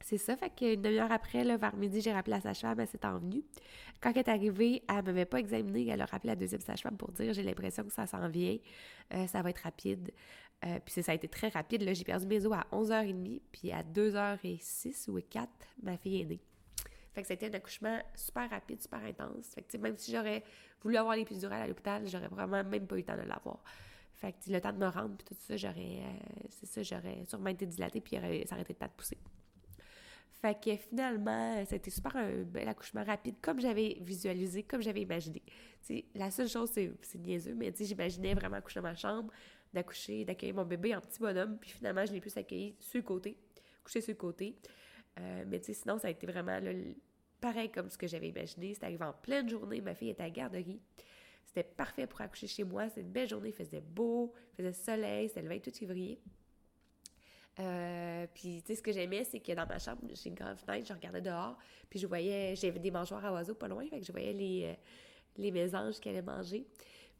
c'est 0.00 0.18
ça, 0.18 0.36
fait 0.36 0.50
qu'une 0.50 0.82
demi-heure 0.82 1.10
après, 1.10 1.44
vers 1.56 1.76
midi, 1.76 2.02
j'ai 2.02 2.12
rappelé 2.12 2.36
la 2.36 2.42
sage-femme, 2.42 2.78
elle 2.78 2.88
s'est 2.88 3.06
envenue. 3.06 3.42
Quand 4.02 4.10
elle 4.10 4.18
est 4.18 4.28
arrivée, 4.28 4.82
elle 4.86 5.02
m'avait 5.02 5.24
pas 5.24 5.38
examiné, 5.38 5.88
elle 5.88 6.02
a 6.02 6.04
rappelé 6.04 6.28
la 6.28 6.36
deuxième 6.36 6.60
sage-femme 6.60 6.98
pour 6.98 7.10
dire 7.12 7.32
j'ai 7.32 7.42
l'impression 7.42 7.84
que 7.84 7.92
ça 7.92 8.06
s'en 8.06 8.28
vient, 8.28 8.58
euh, 9.14 9.26
ça 9.26 9.40
va 9.40 9.48
être 9.48 9.60
rapide. 9.60 10.10
puis 10.84 11.02
ça 11.02 11.12
a 11.12 11.14
été 11.14 11.26
très 11.26 11.48
rapide, 11.48 11.82
là, 11.82 11.94
j'ai 11.94 12.04
perdu 12.04 12.26
mes 12.26 12.44
os 12.44 12.52
à 12.52 12.66
11h30, 12.70 13.40
puis 13.50 13.72
à 13.72 13.82
2h06 13.82 15.08
ou 15.08 15.18
4, 15.22 15.48
ma 15.82 15.96
fille 15.96 16.20
est 16.20 16.26
née. 16.26 16.40
Fait 17.14 17.22
que 17.22 17.28
c'était 17.28 17.48
un 17.48 17.54
accouchement 17.54 17.98
super 18.14 18.50
rapide, 18.50 18.82
super 18.82 19.02
intense. 19.04 19.54
Fait 19.54 19.62
que, 19.62 19.76
même 19.76 19.96
si 19.96 20.12
j'aurais 20.12 20.42
voulu 20.82 20.96
avoir 20.96 21.14
l'épidurale 21.14 21.62
à 21.62 21.66
l'hôpital, 21.68 22.06
j'aurais 22.08 22.28
vraiment 22.28 22.64
même 22.64 22.86
pas 22.86 22.96
eu 22.96 22.98
le 22.98 23.04
temps 23.04 23.16
de 23.16 23.22
l'avoir. 23.22 23.62
Fait 24.14 24.32
que, 24.32 24.50
le 24.50 24.60
temps 24.60 24.72
de 24.72 24.78
me 24.78 24.88
rendre, 24.88 25.16
puis 25.16 25.26
tout 25.26 25.34
ça, 25.38 25.56
j'aurais, 25.56 26.00
euh, 26.02 26.46
c'est 26.50 26.66
ça, 26.66 26.82
j'aurais 26.82 27.24
sûrement 27.26 27.50
été 27.50 27.66
dilatée, 27.66 28.00
puis 28.00 28.16
ça 28.16 28.54
aurait 28.54 28.62
été 28.62 28.72
le 28.72 28.78
temps 28.78 28.86
de 28.86 28.92
pousser. 28.96 29.18
Fait 30.40 30.60
que 30.60 30.76
finalement, 30.76 31.58
été 31.58 31.90
super 31.90 32.16
un 32.16 32.42
bel 32.42 32.68
accouchement 32.68 33.02
rapide, 33.02 33.36
comme 33.40 33.60
j'avais 33.60 33.96
visualisé, 34.00 34.62
comme 34.62 34.82
j'avais 34.82 35.00
imaginé. 35.00 35.42
la 36.14 36.30
seule 36.30 36.48
chose, 36.48 36.70
c'est, 36.70 36.92
c'est 37.02 37.18
niaiseux, 37.18 37.54
mais 37.54 37.72
j'imaginais 37.78 38.34
vraiment 38.34 38.56
accoucher 38.56 38.80
dans 38.80 38.88
ma 38.88 38.94
chambre, 38.94 39.32
d'accoucher, 39.72 40.24
d'accueillir 40.24 40.54
mon 40.54 40.64
bébé 40.64 40.94
en 40.94 41.00
petit 41.00 41.18
bonhomme, 41.18 41.58
puis 41.58 41.70
finalement, 41.70 42.04
je 42.04 42.12
l'ai 42.12 42.20
pu 42.20 42.30
accueillir 42.36 42.74
sur 42.78 42.98
le 42.98 43.04
côté, 43.04 43.36
coucher 43.82 44.00
sur 44.00 44.12
le 44.12 44.18
côté. 44.18 44.56
Euh, 45.18 45.44
mais 45.46 45.60
sinon, 45.62 45.98
ça 45.98 46.08
a 46.08 46.10
été 46.10 46.26
vraiment 46.26 46.58
pareil 47.40 47.70
comme 47.70 47.88
ce 47.88 47.98
que 47.98 48.06
j'avais 48.06 48.28
imaginé. 48.28 48.74
C'était 48.74 48.86
arrivé 48.86 49.04
en 49.04 49.12
pleine 49.12 49.48
journée. 49.48 49.80
Ma 49.80 49.94
fille 49.94 50.10
était 50.10 50.22
à 50.22 50.26
la 50.26 50.30
garderie. 50.30 50.80
C'était 51.54 51.68
parfait 51.68 52.06
pour 52.06 52.20
accoucher 52.20 52.48
chez 52.48 52.64
moi. 52.64 52.88
C'était 52.88 53.02
une 53.02 53.12
belle 53.12 53.28
journée. 53.28 53.50
Il 53.50 53.54
faisait 53.54 53.80
beau, 53.80 54.32
il 54.52 54.56
faisait 54.56 54.72
soleil. 54.72 55.28
C'était 55.28 55.42
le 55.42 55.48
28 55.48 55.78
février. 55.78 56.20
Euh, 57.60 58.26
puis, 58.34 58.60
tu 58.62 58.66
sais, 58.66 58.74
ce 58.74 58.82
que 58.82 58.90
j'aimais, 58.90 59.22
c'est 59.22 59.38
que 59.38 59.52
dans 59.52 59.66
ma 59.66 59.78
chambre, 59.78 60.02
j'ai 60.12 60.30
une 60.30 60.34
grande 60.34 60.58
fenêtre, 60.58 60.88
je 60.88 60.92
regardais 60.92 61.20
dehors, 61.20 61.56
puis 61.88 62.00
je 62.00 62.06
voyais, 62.08 62.56
j'avais 62.56 62.80
des 62.80 62.90
mangeoires 62.90 63.24
à 63.24 63.32
oiseaux 63.32 63.54
pas 63.54 63.68
loin, 63.68 63.86
fait 63.88 64.00
que 64.00 64.04
je 64.04 64.10
voyais 64.10 64.32
les, 64.32 64.64
euh, 64.64 64.74
les 65.36 65.52
mésanges 65.52 66.00
qui 66.00 66.08
allaient 66.08 66.20
manger. 66.20 66.66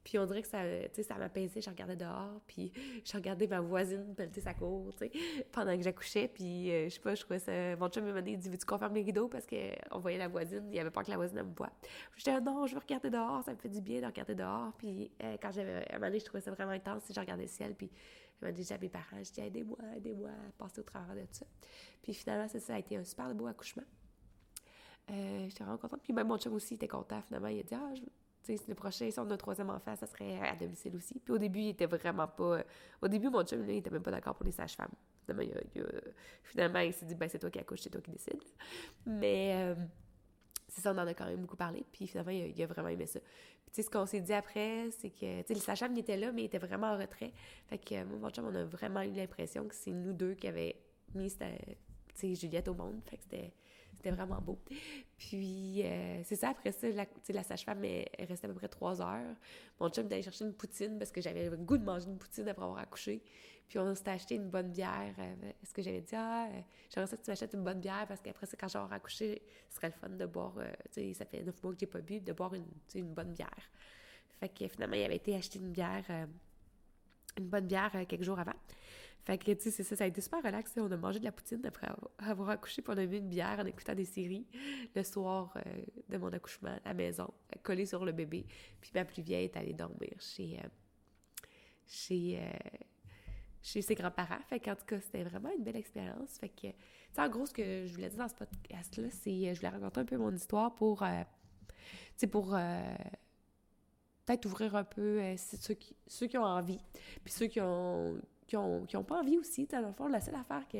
Puis 0.04 0.18
on 0.18 0.26
dirait 0.26 0.42
que 0.42 0.48
ça, 0.48 0.60
ça 1.02 1.16
m'apaisait. 1.16 1.62
Je 1.62 1.70
regardais 1.70 1.96
dehors, 1.96 2.40
puis 2.46 2.70
je 3.04 3.16
regardais 3.16 3.46
ma 3.46 3.60
voisine 3.60 4.14
pelleter 4.14 4.42
sa 4.42 4.52
cour, 4.52 4.92
tu 4.92 5.08
sais, 5.08 5.12
pendant 5.50 5.74
que 5.76 5.82
j'accouchais. 5.82 6.28
Puis 6.28 6.70
euh, 6.70 6.84
je 6.84 6.94
sais 6.94 7.00
pas, 7.00 7.14
je 7.14 7.22
trouvais 7.22 7.38
ça... 7.38 7.74
Mon 7.76 7.88
chum 7.88 8.04
m'a 8.12 8.20
dit, 8.20 8.36
veux-tu 8.36 8.66
qu'on 8.66 8.78
ferme 8.78 8.94
les 8.94 9.02
rideaux? 9.02 9.28
Parce 9.28 9.46
qu'on 9.46 9.98
voyait 9.98 10.18
la 10.18 10.28
voisine, 10.28 10.64
il 10.68 10.76
y 10.76 10.78
avait 10.78 10.90
pas 10.90 11.02
que 11.02 11.10
la 11.10 11.16
voisine 11.16 11.42
me 11.42 11.54
voit. 11.56 11.72
J'étais, 12.16 12.38
non, 12.40 12.66
je 12.66 12.74
veux 12.74 12.80
regarder 12.80 13.10
dehors, 13.10 13.42
ça 13.42 13.52
me 13.52 13.56
fait 13.56 13.70
du 13.70 13.80
bien 13.80 14.00
de 14.02 14.06
regarder 14.06 14.34
dehors. 14.34 14.72
Puis 14.76 15.10
euh, 15.22 15.36
quand 15.40 15.50
j'avais... 15.52 15.90
À 15.90 15.94
un 15.94 15.94
moment 15.94 16.06
donné, 16.08 16.20
je 16.20 16.26
trouvais 16.26 16.42
ça 16.42 16.50
vraiment 16.50 16.72
intense, 16.72 17.04
je 17.10 17.18
regardais 17.18 17.44
le 17.44 17.48
ciel, 17.48 17.74
puis 17.74 17.90
je 18.40 18.44
m'a 18.44 18.52
dit 18.52 18.70
à 18.72 18.78
mes 18.78 18.88
parents, 18.90 19.22
je 19.22 19.32
dis, 19.32 19.40
aidez-moi, 19.40 19.78
aidez-moi 19.96 20.28
à 20.28 20.52
passer 20.58 20.80
au 20.80 20.84
travers 20.84 21.14
de 21.14 21.26
ça. 21.30 21.46
Puis 22.02 22.12
finalement, 22.12 22.48
ça, 22.48 22.60
ça 22.60 22.74
a 22.74 22.78
été 22.78 22.96
un 22.96 23.04
super 23.04 23.34
beau 23.34 23.46
accouchement. 23.46 23.84
Euh, 25.10 25.46
j'étais 25.48 25.64
vraiment 25.64 25.78
contente. 25.78 26.00
Puis 26.02 26.12
même 26.12 26.28
mon 26.28 26.38
chum 26.38 26.52
aussi 26.54 26.74
était 26.74 26.88
content. 26.88 27.22
Finalement, 27.22 27.48
il 27.48 27.60
a 27.60 27.62
dit, 27.62 27.74
ah, 27.74 27.92
je 27.94 28.02
le 28.48 28.74
prochain, 28.74 29.10
si 29.10 29.18
on 29.18 29.28
a 29.30 29.34
un 29.34 29.36
troisième 29.36 29.70
enfant, 29.70 29.94
ça 29.96 30.06
serait 30.06 30.38
à 30.40 30.54
domicile 30.54 30.94
aussi. 30.96 31.18
Puis 31.18 31.32
au 31.32 31.38
début, 31.38 31.60
il 31.60 31.68
était 31.70 31.86
vraiment 31.86 32.28
pas. 32.28 32.62
Au 33.00 33.08
début, 33.08 33.28
mon 33.28 33.42
chum, 33.44 33.68
il 33.68 33.76
était 33.76 33.90
même 33.90 34.02
pas 34.02 34.10
d'accord 34.10 34.34
pour 34.34 34.44
les 34.44 34.52
sages-femmes. 34.52 34.92
Finalement, 36.44 36.80
il, 36.80 36.92
s'est 36.92 37.06
dit, 37.06 37.14
ben, 37.14 37.28
c'est 37.28 37.38
toi 37.38 37.50
qui 37.50 37.58
accouches, 37.58 37.80
c'est 37.80 37.90
toi 37.90 38.00
qui 38.00 38.10
décides. 38.10 38.42
Mais 39.06 39.52
euh, 39.54 39.74
c'est 40.68 40.82
ça, 40.82 40.92
on 40.92 40.98
en 40.98 41.06
a 41.06 41.14
quand 41.14 41.26
même 41.26 41.40
beaucoup 41.40 41.56
parlé. 41.56 41.84
Puis 41.92 42.06
finalement, 42.06 42.32
il 42.32 42.62
a, 42.62 42.66
vraiment 42.66 42.88
aimé 42.88 43.06
ça. 43.06 43.20
Puis 43.72 43.82
ce 43.82 43.90
qu'on 43.90 44.06
s'est 44.06 44.20
dit 44.20 44.32
après, 44.32 44.90
c'est 44.90 45.10
que, 45.10 45.48
les 45.48 45.60
sages-femmes 45.60 45.96
étaient 45.96 46.16
là, 46.16 46.30
mais 46.32 46.42
ils 46.42 46.46
étaient 46.46 46.58
vraiment 46.58 46.88
en 46.88 46.98
retrait. 46.98 47.32
Fait 47.66 47.78
que 47.78 48.04
moi, 48.04 48.18
mon 48.18 48.30
chum, 48.30 48.46
on 48.46 48.54
a 48.54 48.64
vraiment 48.64 49.02
eu 49.02 49.12
l'impression 49.12 49.66
que 49.66 49.74
c'est 49.74 49.92
nous 49.92 50.12
deux 50.12 50.34
qui 50.34 50.46
avaient 50.46 50.76
mis, 51.14 51.30
sais, 51.30 52.34
Juliette 52.34 52.68
au 52.68 52.74
monde. 52.74 53.00
Fait 53.06 53.16
que 53.16 53.22
c'était 53.22 53.52
c'était 53.96 54.10
vraiment 54.10 54.40
beau. 54.40 54.58
Puis, 55.16 55.82
euh, 55.84 56.22
c'est 56.24 56.36
ça, 56.36 56.50
après 56.50 56.72
ça, 56.72 56.88
la, 56.88 57.06
la 57.28 57.42
sage-femme, 57.42 57.84
elle, 57.84 58.06
restait 58.26 58.46
à 58.46 58.48
peu 58.48 58.54
près 58.54 58.68
trois 58.68 59.00
heures. 59.00 59.36
Mon 59.80 59.88
chum 59.88 60.06
est 60.06 60.12
allé 60.12 60.22
chercher 60.22 60.44
une 60.44 60.54
poutine 60.54 60.98
parce 60.98 61.10
que 61.10 61.20
j'avais 61.20 61.48
le 61.50 61.56
goût 61.56 61.78
de 61.78 61.84
manger 61.84 62.06
une 62.06 62.18
poutine 62.18 62.48
après 62.48 62.64
avoir 62.64 62.78
accouché. 62.78 63.22
Puis, 63.68 63.78
on 63.78 63.94
s'est 63.94 64.08
acheté 64.08 64.34
une 64.34 64.50
bonne 64.50 64.70
bière. 64.70 65.14
Euh, 65.18 65.52
est-ce 65.62 65.72
que 65.72 65.82
j'avais 65.82 66.00
dit, 66.00 66.14
ah, 66.14 66.46
euh, 66.46 66.60
j'aimerais 66.92 67.10
ça 67.10 67.16
que 67.16 67.22
tu 67.22 67.30
m'achètes 67.30 67.54
une 67.54 67.64
bonne 67.64 67.80
bière 67.80 68.06
parce 68.06 68.20
qu'après 68.20 68.46
ça, 68.46 68.56
quand 68.58 68.68
j'aurai 68.68 68.94
accouché, 68.94 69.42
ce 69.70 69.76
serait 69.76 69.88
le 69.88 69.94
fun 69.94 70.08
de 70.10 70.26
boire, 70.26 70.54
tu 70.92 71.00
sais, 71.00 71.14
ça 71.14 71.24
fait 71.24 71.42
neuf 71.42 71.62
mois 71.62 71.72
que 71.72 71.78
j'ai 71.80 71.86
pas 71.86 72.00
bu, 72.00 72.20
de 72.20 72.32
boire 72.32 72.54
une, 72.54 72.66
une 72.94 73.14
bonne 73.14 73.32
bière. 73.32 73.70
Fait 74.40 74.48
que 74.48 74.68
finalement, 74.68 74.96
il 74.96 75.04
avait 75.04 75.16
été 75.16 75.34
acheter 75.34 75.58
une 75.58 75.70
bière 75.70 76.04
une 77.36 77.48
bonne 77.48 77.66
bière 77.66 77.90
quelques 78.08 78.22
jours 78.22 78.38
avant. 78.38 78.54
Fait 79.24 79.38
que, 79.38 79.52
tu 79.52 79.62
sais, 79.62 79.70
c'est 79.70 79.84
ça, 79.84 79.96
ça 79.96 80.04
a 80.04 80.06
été 80.06 80.20
super 80.20 80.42
relax. 80.42 80.72
On 80.76 80.90
a 80.92 80.96
mangé 80.98 81.18
de 81.18 81.24
la 81.24 81.32
poutine 81.32 81.64
après 81.64 81.88
avoir 82.18 82.50
accouché, 82.50 82.82
puis 82.82 82.92
on 82.94 82.98
a 82.98 83.06
bu 83.06 83.16
une 83.16 83.28
bière 83.28 83.58
en 83.58 83.64
écoutant 83.64 83.94
des 83.94 84.04
séries 84.04 84.46
le 84.94 85.02
soir 85.02 85.56
euh, 85.56 85.82
de 86.10 86.18
mon 86.18 86.30
accouchement 86.30 86.76
à 86.84 86.88
la 86.88 86.94
maison, 86.94 87.32
collée 87.62 87.86
sur 87.86 88.04
le 88.04 88.12
bébé. 88.12 88.46
Puis 88.82 88.90
ma 88.94 89.04
plus 89.06 89.22
vieille 89.22 89.46
est 89.46 89.56
allée 89.56 89.72
dormir 89.72 90.12
chez, 90.20 90.58
euh, 90.62 90.68
chez, 91.86 92.38
euh, 92.38 92.78
chez 93.62 93.80
ses 93.80 93.94
grands-parents. 93.94 94.42
Fait 94.46 94.60
qu'en 94.60 94.76
tout 94.76 94.84
cas, 94.84 95.00
c'était 95.00 95.24
vraiment 95.24 95.50
une 95.56 95.64
belle 95.64 95.76
expérience. 95.76 96.36
Fait 96.38 96.50
que, 96.50 96.68
tu 96.68 96.74
sais, 97.14 97.22
en 97.22 97.28
gros, 97.30 97.46
ce 97.46 97.54
que 97.54 97.86
je 97.86 97.94
voulais 97.94 98.10
dire 98.10 98.18
dans 98.18 98.28
ce 98.28 98.34
podcast-là, 98.34 99.08
c'est 99.08 99.54
je 99.54 99.58
voulais 99.58 99.70
raconter 99.70 100.00
un 100.00 100.04
peu 100.04 100.18
mon 100.18 100.34
histoire 100.34 100.74
pour, 100.74 100.98
tu 100.98 101.06
sais, 102.16 102.26
pour 102.26 102.50
peut-être 104.26 104.44
ouvrir 104.44 104.76
un 104.76 104.84
peu 104.84 105.34
ceux, 105.38 105.74
qui, 105.74 105.96
ceux 106.06 106.26
qui 106.26 106.36
ont 106.36 106.44
envie, 106.44 106.80
puis 107.24 107.32
ceux 107.32 107.46
qui 107.46 107.62
ont 107.62 108.20
qui 108.86 108.96
n'ont 108.96 109.00
ont 109.00 109.04
pas 109.04 109.20
envie 109.20 109.38
aussi. 109.38 109.66
Dans 109.66 109.80
le 109.80 109.92
fond, 109.92 110.08
la 110.08 110.20
seule 110.20 110.36
affaire 110.36 110.66
que, 110.68 110.78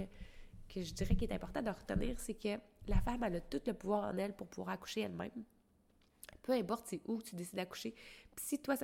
que 0.68 0.82
je 0.82 0.92
dirais 0.94 1.16
qui 1.16 1.24
est 1.24 1.32
importante 1.32 1.64
de 1.64 1.70
retenir, 1.70 2.18
c'est 2.18 2.34
que 2.34 2.58
la 2.86 3.00
femme, 3.00 3.22
elle 3.24 3.36
a 3.36 3.40
tout 3.40 3.60
le 3.66 3.74
pouvoir 3.74 4.04
en 4.04 4.16
elle 4.18 4.34
pour 4.34 4.46
pouvoir 4.46 4.70
accoucher 4.70 5.02
elle-même. 5.02 5.44
Peu 6.42 6.52
importe 6.52 6.86
c'est 6.88 7.00
où 7.06 7.20
tu 7.22 7.34
décides 7.34 7.56
d'accoucher. 7.56 7.94
Si 8.36 8.58
toi, 8.60 8.76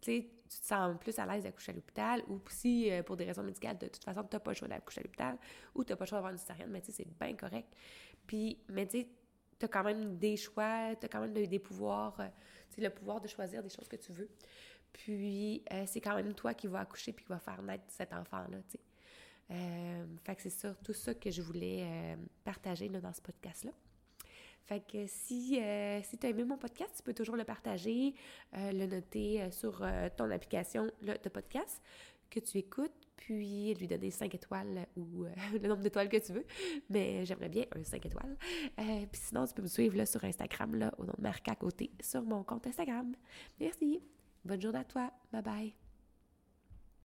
tu 0.00 0.22
te 0.48 0.66
sens 0.66 0.96
plus 0.98 1.18
à 1.18 1.26
l'aise 1.26 1.44
d'accoucher 1.44 1.72
à 1.72 1.74
l'hôpital, 1.74 2.22
ou 2.28 2.40
si 2.48 2.90
euh, 2.90 3.02
pour 3.02 3.16
des 3.16 3.24
raisons 3.24 3.42
médicales, 3.42 3.78
de 3.78 3.88
toute 3.88 4.04
façon, 4.04 4.22
tu 4.24 4.34
n'as 4.34 4.40
pas 4.40 4.50
le 4.50 4.56
choix 4.56 4.68
d'accoucher 4.68 5.00
à 5.00 5.04
l'hôpital, 5.04 5.38
ou 5.74 5.84
tu 5.84 5.92
n'as 5.92 5.96
pas 5.96 6.04
le 6.04 6.08
choix 6.08 6.18
d'avoir 6.18 6.32
une 6.32 6.38
césarienne, 6.38 6.70
mais 6.70 6.80
tu 6.80 6.86
sais, 6.86 7.04
c'est 7.04 7.18
bien 7.18 7.36
correct. 7.36 7.68
Puis, 8.26 8.58
mais 8.68 8.86
tu 8.86 9.00
sais, 9.00 9.08
tu 9.58 9.64
as 9.64 9.68
quand 9.68 9.84
même 9.84 10.16
des 10.18 10.36
choix, 10.36 10.94
tu 10.98 11.06
as 11.06 11.08
quand 11.08 11.20
même 11.20 11.32
des 11.32 11.58
pouvoirs, 11.58 12.18
euh, 12.20 12.28
tu 12.70 12.76
sais, 12.76 12.80
le 12.82 12.90
pouvoir 12.90 13.20
de 13.20 13.28
choisir 13.28 13.62
des 13.62 13.70
choses 13.70 13.88
que 13.88 13.96
tu 13.96 14.12
veux. 14.12 14.28
Puis, 14.92 15.62
euh, 15.72 15.84
c'est 15.86 16.00
quand 16.00 16.16
même 16.16 16.34
toi 16.34 16.54
qui 16.54 16.66
vas 16.66 16.80
accoucher 16.80 17.12
puis 17.12 17.24
qui 17.24 17.30
va 17.30 17.38
faire 17.38 17.62
naître 17.62 17.84
cet 17.88 18.12
enfant-là. 18.12 18.58
Euh, 19.50 20.06
fait 20.24 20.34
que 20.34 20.42
c'est 20.42 20.50
ça, 20.50 20.74
tout 20.82 20.92
ça 20.92 21.14
que 21.14 21.30
je 21.30 21.42
voulais 21.42 21.84
euh, 21.84 22.16
partager 22.44 22.88
là, 22.88 23.00
dans 23.00 23.12
ce 23.12 23.20
podcast-là. 23.20 23.72
Fait 24.64 24.80
que 24.80 25.06
si, 25.06 25.60
si 26.02 26.18
tu 26.18 26.26
as 26.26 26.30
aimé 26.30 26.42
mon 26.42 26.58
podcast, 26.58 26.90
tu 26.96 27.02
peux 27.04 27.14
toujours 27.14 27.36
le 27.36 27.44
partager, 27.44 28.14
le 28.52 28.86
noter 28.86 29.48
sur 29.52 29.86
ton 30.16 30.28
application 30.32 30.90
de 31.02 31.28
podcast 31.28 31.80
que 32.28 32.40
tu 32.40 32.58
écoutes, 32.58 32.90
puis 33.14 33.74
lui 33.74 33.86
donner 33.86 34.10
5 34.10 34.34
étoiles 34.34 34.88
ou 34.96 35.26
le 35.52 35.68
nombre 35.68 35.82
d'étoiles 35.82 36.08
que 36.08 36.16
tu 36.16 36.32
veux. 36.32 36.44
Mais 36.90 37.24
j'aimerais 37.24 37.48
bien 37.48 37.64
un 37.76 37.84
5 37.84 38.06
étoiles. 38.06 38.36
puis 38.76 39.20
sinon, 39.20 39.46
tu 39.46 39.54
peux 39.54 39.62
me 39.62 39.68
suivre 39.68 39.96
là, 39.96 40.04
sur 40.04 40.24
Instagram 40.24 40.74
là, 40.74 40.92
au 40.98 41.04
nom 41.04 41.14
de 41.16 41.22
Marc 41.22 41.48
à 41.48 41.54
côté 41.54 41.92
sur 42.00 42.24
mon 42.24 42.42
compte 42.42 42.66
Instagram. 42.66 43.14
Merci! 43.60 44.15
Bonne 44.46 44.62
journée 44.62 44.78
à 44.78 44.84
toi. 44.84 45.10
Bye 45.32 45.42
bye. 45.42 45.74